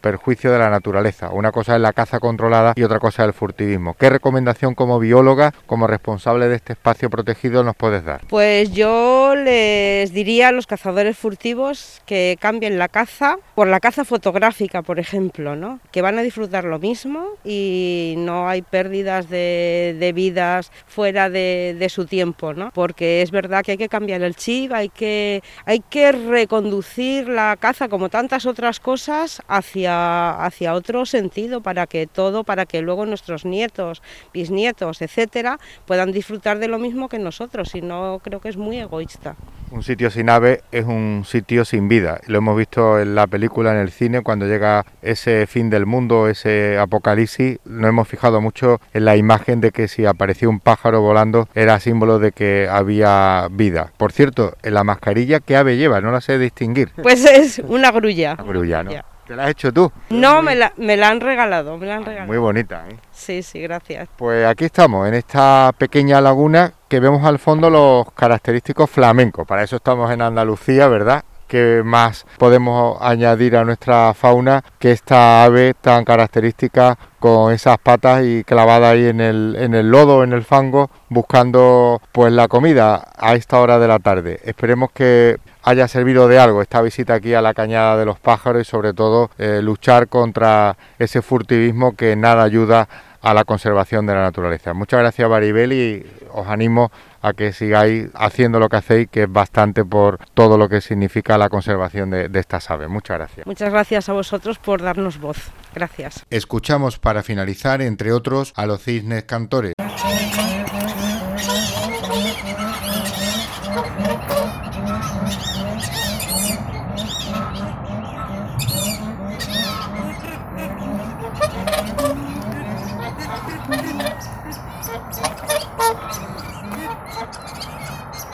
perjuicio 0.00 0.50
de 0.50 0.58
la 0.58 0.70
naturaleza. 0.70 1.30
Una 1.30 1.52
cosa 1.52 1.76
es 1.76 1.80
la 1.80 1.92
caza 1.92 2.18
controlada 2.18 2.72
y 2.76 2.82
otra 2.82 2.98
cosa 2.98 3.22
es 3.22 3.28
el 3.28 3.34
furtivismo. 3.34 3.94
¿Qué 3.94 4.10
recomendación 4.10 4.74
como 4.74 4.98
bióloga, 4.98 5.52
como 5.66 5.86
responsable 5.86 6.48
de 6.48 6.56
este 6.56 6.72
espacio 6.72 7.10
protegido 7.10 7.62
nos 7.62 7.76
puedes 7.76 8.04
dar? 8.04 8.22
Pues 8.28 8.72
yo 8.72 9.34
les 9.36 10.12
diría 10.12 10.48
a 10.48 10.52
los 10.52 10.66
cazadores 10.66 11.16
furtivos 11.16 12.02
que 12.06 12.36
cambien 12.40 12.78
la 12.78 12.88
caza 12.88 13.36
por 13.54 13.68
la 13.68 13.80
caza 13.80 14.04
fotográfica, 14.04 14.82
por 14.82 14.98
ejemplo, 14.98 15.56
¿no? 15.56 15.80
que 15.92 16.02
van 16.02 16.18
a 16.18 16.22
disfrutar 16.22 16.64
lo 16.64 16.78
mismo 16.78 17.24
y 17.44 18.14
no 18.18 18.48
hay 18.48 18.62
pérdidas 18.62 19.28
de, 19.28 20.12
vidas 20.14 20.72
fuera 20.86 21.28
de, 21.30 21.76
de, 21.78 21.88
su 21.88 22.06
tiempo, 22.06 22.54
¿no? 22.54 22.70
porque 22.72 23.22
es 23.22 23.30
verdad 23.30 23.62
que 23.62 23.72
hay 23.72 23.78
que 23.78 23.88
cambiar 23.88 24.22
el 24.22 24.34
chip, 24.34 24.72
hay 24.72 24.88
que, 24.88 25.42
hay 25.64 25.80
que 25.80 26.12
reconducir 26.12 27.28
la 27.28 27.56
caza 27.58 27.88
como 27.88 28.08
tantas 28.08 28.46
otras 28.46 28.80
cosas 28.80 29.42
hacia 29.48 29.89
hacia, 29.90 30.74
otro 30.74 31.06
sentido 31.06 31.60
para 31.60 31.86
que 31.86 32.06
todo, 32.06 32.44
para 32.44 32.66
que 32.66 32.82
luego 32.82 33.06
nuestros 33.06 33.44
nietos, 33.44 34.02
bisnietos, 34.32 35.02
etcétera, 35.02 35.58
puedan 35.86 36.12
disfrutar 36.12 36.58
de 36.58 36.68
lo 36.68 36.78
mismo 36.78 37.08
que 37.08 37.18
nosotros. 37.18 37.74
Y 37.74 37.82
no 37.82 38.20
creo 38.22 38.40
que 38.40 38.48
es 38.48 38.56
muy 38.56 38.78
egoísta. 38.78 39.36
Un 39.70 39.84
sitio 39.84 40.10
sin 40.10 40.28
ave 40.28 40.62
es 40.72 40.84
un 40.84 41.24
sitio 41.24 41.64
sin 41.64 41.88
vida. 41.88 42.20
Lo 42.26 42.38
hemos 42.38 42.56
visto 42.56 42.98
en 42.98 43.14
la 43.14 43.28
película, 43.28 43.70
en 43.70 43.78
el 43.78 43.92
cine, 43.92 44.20
cuando 44.22 44.46
llega 44.46 44.84
ese 45.00 45.46
fin 45.46 45.70
del 45.70 45.86
mundo, 45.86 46.28
ese 46.28 46.76
apocalipsis. 46.76 47.58
Nos 47.64 47.88
hemos 47.88 48.08
fijado 48.08 48.40
mucho 48.40 48.80
en 48.92 49.04
la 49.04 49.16
imagen 49.16 49.60
de 49.60 49.70
que 49.70 49.86
si 49.86 50.06
aparecía 50.06 50.48
un 50.48 50.58
pájaro 50.58 51.02
volando 51.02 51.48
era 51.54 51.78
símbolo 51.78 52.18
de 52.18 52.32
que 52.32 52.68
había 52.68 53.46
vida. 53.50 53.92
Por 53.96 54.10
cierto, 54.10 54.56
en 54.64 54.74
la 54.74 54.82
mascarilla, 54.82 55.38
¿qué 55.38 55.56
ave 55.56 55.76
lleva? 55.76 56.00
No 56.00 56.10
la 56.10 56.20
sé 56.20 56.38
distinguir. 56.38 56.90
Pues 57.00 57.24
es 57.24 57.60
una 57.60 57.92
grulla. 57.92 58.34
Una 58.34 58.42
grulla, 58.42 58.82
¿no? 58.82 58.90
¿Te 59.30 59.36
la 59.36 59.44
has 59.44 59.50
hecho 59.50 59.72
tú? 59.72 59.92
No, 60.08 60.42
me 60.42 60.56
la, 60.56 60.72
me 60.76 60.96
la 60.96 61.08
han 61.08 61.20
regalado, 61.20 61.78
me 61.78 61.86
la 61.86 61.94
han 61.94 62.04
regalado. 62.04 62.26
Muy 62.26 62.38
bonita, 62.38 62.84
¿eh? 62.88 62.96
Sí, 63.12 63.44
sí, 63.44 63.60
gracias. 63.60 64.08
Pues 64.16 64.44
aquí 64.44 64.64
estamos, 64.64 65.06
en 65.06 65.14
esta 65.14 65.72
pequeña 65.78 66.20
laguna 66.20 66.72
que 66.88 66.98
vemos 66.98 67.24
al 67.24 67.38
fondo 67.38 67.70
los 67.70 68.12
característicos 68.12 68.90
flamencos. 68.90 69.46
Para 69.46 69.62
eso 69.62 69.76
estamos 69.76 70.10
en 70.10 70.22
Andalucía, 70.22 70.88
¿verdad? 70.88 71.22
¿Qué 71.50 71.82
más 71.84 72.26
podemos 72.38 72.96
añadir 73.00 73.56
a 73.56 73.64
nuestra 73.64 74.14
fauna 74.14 74.62
que 74.78 74.92
esta 74.92 75.42
ave 75.42 75.74
tan 75.74 76.04
característica 76.04 76.96
con 77.18 77.52
esas 77.52 77.76
patas 77.78 78.22
y 78.24 78.44
clavada 78.44 78.90
ahí 78.90 79.06
en 79.06 79.20
el, 79.20 79.56
en 79.58 79.74
el 79.74 79.90
lodo, 79.90 80.22
en 80.22 80.32
el 80.32 80.44
fango, 80.44 80.92
buscando 81.08 82.00
pues 82.12 82.32
la 82.32 82.46
comida 82.46 83.08
a 83.18 83.34
esta 83.34 83.58
hora 83.58 83.80
de 83.80 83.88
la 83.88 83.98
tarde. 83.98 84.38
Esperemos 84.44 84.92
que 84.92 85.38
haya 85.64 85.88
servido 85.88 86.28
de 86.28 86.38
algo 86.38 86.62
esta 86.62 86.82
visita 86.82 87.14
aquí 87.14 87.34
a 87.34 87.42
la 87.42 87.52
Cañada 87.52 87.96
de 87.96 88.04
los 88.04 88.20
Pájaros 88.20 88.62
y 88.62 88.64
sobre 88.64 88.94
todo 88.94 89.32
eh, 89.36 89.58
luchar 89.60 90.06
contra 90.06 90.76
ese 91.00 91.20
furtivismo 91.20 91.96
que 91.96 92.14
nada 92.14 92.44
ayuda 92.44 92.88
a 93.22 93.34
la 93.34 93.44
conservación 93.44 94.06
de 94.06 94.14
la 94.14 94.22
naturaleza. 94.22 94.72
Muchas 94.72 95.00
gracias 95.00 95.28
Baribel 95.28 95.72
y 95.72 96.06
os 96.32 96.46
animo 96.46 96.90
a 97.20 97.32
que 97.32 97.52
sigáis 97.52 98.08
haciendo 98.14 98.58
lo 98.58 98.68
que 98.68 98.76
hacéis, 98.76 99.08
que 99.10 99.24
es 99.24 99.32
bastante 99.32 99.84
por 99.84 100.18
todo 100.34 100.56
lo 100.58 100.68
que 100.68 100.80
significa 100.80 101.38
la 101.38 101.48
conservación 101.48 102.10
de, 102.10 102.28
de 102.28 102.40
estas 102.40 102.70
aves. 102.70 102.88
Muchas 102.88 103.18
gracias. 103.18 103.46
Muchas 103.46 103.70
gracias 103.70 104.08
a 104.08 104.12
vosotros 104.12 104.58
por 104.58 104.82
darnos 104.82 105.18
voz. 105.18 105.38
Gracias. 105.74 106.24
Escuchamos 106.30 106.98
para 106.98 107.22
finalizar, 107.22 107.82
entre 107.82 108.12
otros, 108.12 108.52
a 108.56 108.66
los 108.66 108.82
cisnes 108.82 109.24
cantores. 109.24 109.74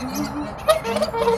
Thank 0.08 1.24
you. 1.30 1.35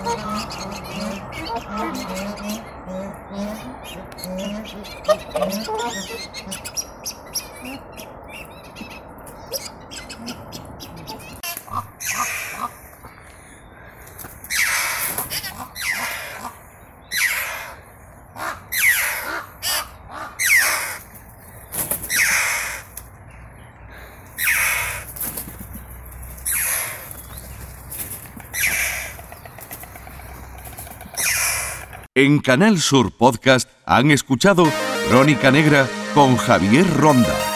En 32.19 32.41
Canal 32.41 32.81
Sur 32.81 33.13
Podcast 33.13 33.71
han 33.87 34.11
escuchado 34.11 34.65
Crónica 35.09 35.53
Negra 35.53 35.87
con 36.15 36.37
Javier 36.37 36.85
Ronda. 36.97 37.48